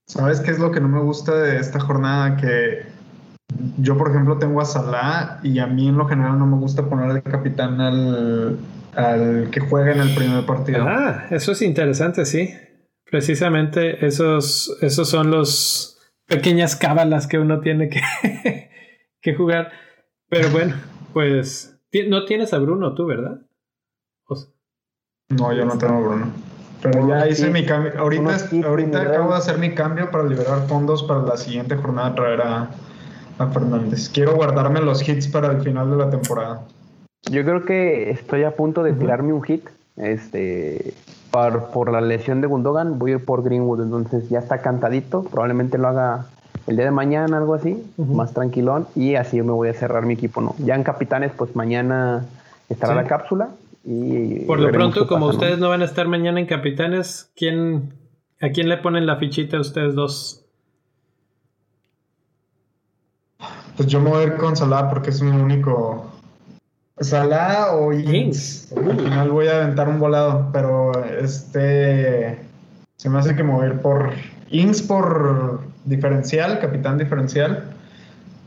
[0.07, 2.37] ¿Sabes qué es lo que no me gusta de esta jornada?
[2.37, 2.87] Que
[3.77, 6.89] yo, por ejemplo, tengo a Salah y a mí en lo general no me gusta
[6.89, 8.59] poner de capitán al,
[8.95, 10.87] al que juega en el primer partido.
[10.89, 12.55] Ah, eso es interesante, sí.
[13.11, 18.01] Precisamente esos, esos son los pequeñas cábalas que uno tiene que,
[19.21, 19.73] que jugar.
[20.31, 20.75] Pero bueno,
[21.13, 21.79] pues
[22.09, 23.43] no tienes a Bruno tú, ¿verdad?
[25.31, 26.27] No, yo no tengo Bruno.
[26.81, 27.93] Pero ya hice mi cambio.
[27.99, 32.41] Ahorita, ahorita acabo de hacer mi cambio para liberar fondos para la siguiente jornada traer
[32.41, 32.71] a,
[33.53, 34.09] Fernández.
[34.09, 36.63] Quiero guardarme los hits para el final de la temporada.
[37.31, 39.69] Yo creo que estoy a punto de tirarme un hit.
[39.97, 40.95] Este,
[41.31, 43.83] por, por la lesión de Gundogan, voy a ir por Greenwood.
[43.83, 45.25] Entonces ya está cantadito.
[45.25, 46.27] Probablemente lo haga
[46.67, 48.87] el día de mañana, algo así, más tranquilón.
[48.97, 50.41] Y así me voy a cerrar mi equipo.
[50.41, 50.55] ¿no?
[50.59, 52.25] Ya en Capitanes, pues mañana
[52.71, 53.51] estará la cápsula
[54.47, 55.71] por lo pronto, como ustedes ¿no?
[55.71, 57.95] van a estar mañana en Capitanes, ¿quién,
[58.41, 60.45] ¿a quién le ponen la fichita a ustedes dos?
[63.77, 66.13] Pues yo me voy a ir con Salah porque es mi único.
[67.01, 68.73] Salah o Ings.
[68.77, 72.41] Al final voy a aventar un volado, pero este.
[72.97, 74.11] Se me hace que me voy a ir por
[74.51, 77.71] Ings por diferencial, capitán diferencial.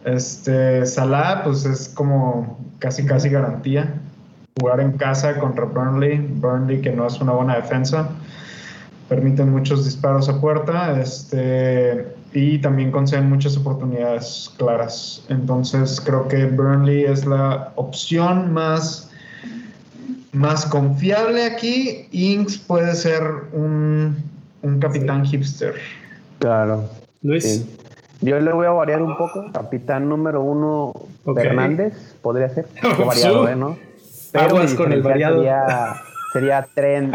[0.04, 4.02] Este, Salah, pues es como casi casi garantía
[4.60, 8.10] jugar en casa contra Burnley, Burnley que no es una buena defensa,
[9.08, 15.24] permiten muchos disparos a puerta este, y también conceden muchas oportunidades claras.
[15.30, 19.12] Entonces creo que Burnley es la opción más,
[20.32, 22.08] más confiable aquí.
[22.12, 23.24] Inks puede ser
[23.54, 24.16] un,
[24.62, 25.76] un capitán hipster.
[26.40, 26.86] Claro.
[27.22, 27.66] Luis.
[28.22, 29.52] Yo le voy a variar un poco.
[29.52, 30.94] Capitán número uno,
[31.36, 32.68] Fernández, podría ser.
[33.06, 33.56] variado, ¿eh?
[33.56, 33.91] ¿no?
[34.32, 35.38] Pero con el variado.
[35.38, 35.96] Sería,
[36.34, 37.12] sería tren.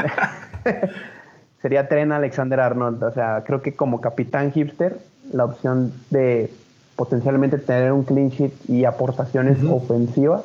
[1.63, 3.03] sería tren Alexander Arnold.
[3.03, 4.99] O sea, creo que como capitán hipster,
[5.33, 6.51] la opción de
[6.97, 10.43] potencialmente tener un clean sheet y aportaciones ofensivas,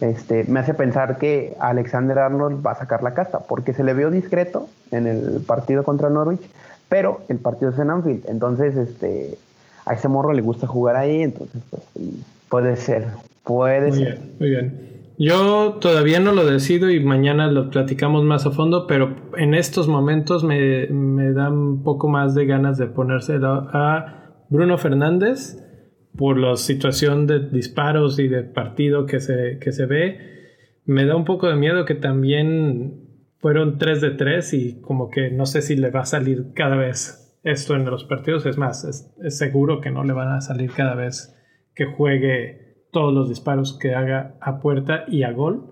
[0.00, 3.94] este, me hace pensar que Alexander Arnold va a sacar la casta, porque se le
[3.94, 6.42] vio discreto en el partido contra Norwich,
[6.88, 8.24] pero el partido es en Anfield.
[8.28, 9.36] Entonces, este,
[9.84, 11.82] a ese morro le gusta jugar ahí, entonces pues,
[12.48, 13.06] puede ser.
[13.44, 14.18] Puede muy ser.
[14.18, 14.97] Bien, muy bien.
[15.18, 19.88] Yo todavía no lo decido y mañana lo platicamos más a fondo, pero en estos
[19.88, 25.58] momentos me, me da un poco más de ganas de ponérselo a Bruno Fernández
[26.16, 30.18] por la situación de disparos y de partido que se, que se ve.
[30.84, 33.08] Me da un poco de miedo que también
[33.38, 36.76] fueron 3 de 3 y como que no sé si le va a salir cada
[36.76, 38.46] vez esto en los partidos.
[38.46, 41.36] Es más, es, seguro que no le van a salir cada vez
[41.74, 45.70] que juegue todos los disparos que haga a puerta y a gol.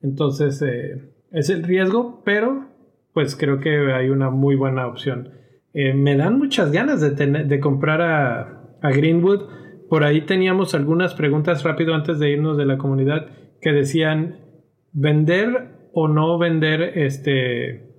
[0.00, 2.66] Entonces eh, es el riesgo, pero
[3.12, 5.30] pues creo que hay una muy buena opción.
[5.74, 9.48] Eh, me dan muchas ganas de, de comprar a, a, Greenwood.
[9.88, 13.26] Por ahí teníamos algunas preguntas rápido antes de irnos de la comunidad
[13.60, 14.36] que decían
[14.92, 17.90] vender o no vender este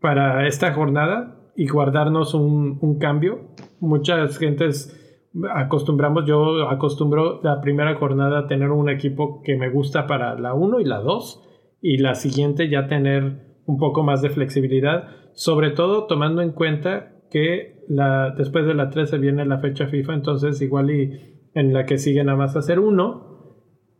[0.00, 3.40] para esta jornada y guardarnos un, un cambio.
[3.80, 5.05] Muchas gentes
[5.54, 10.54] acostumbramos, yo acostumbro la primera jornada a tener un equipo que me gusta para la
[10.54, 11.42] 1 y la 2
[11.82, 17.12] y la siguiente ya tener un poco más de flexibilidad, sobre todo tomando en cuenta
[17.30, 21.86] que la, después de la 13 viene la fecha FIFA, entonces igual y en la
[21.86, 23.26] que sigue nada más hacer uno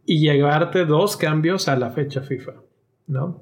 [0.05, 2.53] y llevarte dos cambios a la fecha FIFA,
[3.09, 3.41] ¿no?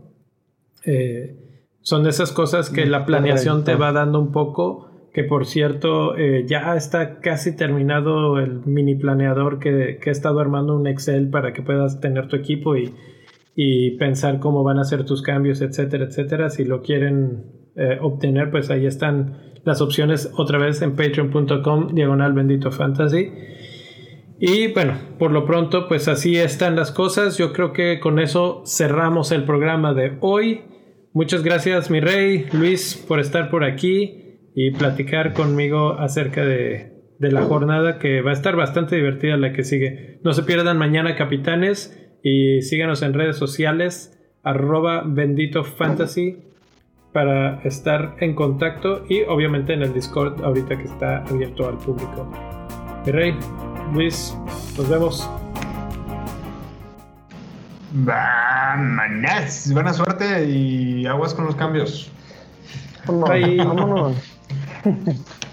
[0.87, 1.45] Eh,
[1.81, 6.45] son esas cosas que la planeación te va dando un poco, que por cierto eh,
[6.47, 11.55] ya está casi terminado el mini planeador que, que he estado armando un Excel para
[11.55, 12.93] que puedas tener tu equipo y
[13.57, 16.51] y pensar cómo van a ser tus cambios, etcétera, etcétera.
[16.51, 17.45] Si lo quieren
[17.77, 23.31] eh, obtener, pues ahí están las opciones otra vez en patreon.com diagonal bendito fantasy.
[24.41, 27.39] Y bueno, por lo pronto, pues así están las cosas.
[27.39, 30.63] Yo creo que con eso cerramos el programa de hoy.
[31.13, 34.24] Muchas gracias, mi rey, Luis, por estar por aquí
[34.55, 39.53] y platicar conmigo acerca de, de la jornada que va a estar bastante divertida la
[39.53, 40.21] que sigue.
[40.23, 42.01] No se pierdan mañana, capitanes.
[42.23, 46.39] Y síganos en redes sociales, arroba bendito fantasy,
[47.13, 52.33] para estar en contacto y obviamente en el Discord ahorita que está abierto al público.
[53.05, 53.37] Mi rey,
[53.93, 54.37] Luis,
[54.77, 55.31] nos vemos.
[59.75, 62.11] Buena suerte y aguas con los cambios.
[63.07, 64.34] Vámonos.
[64.85, 65.44] フフフ。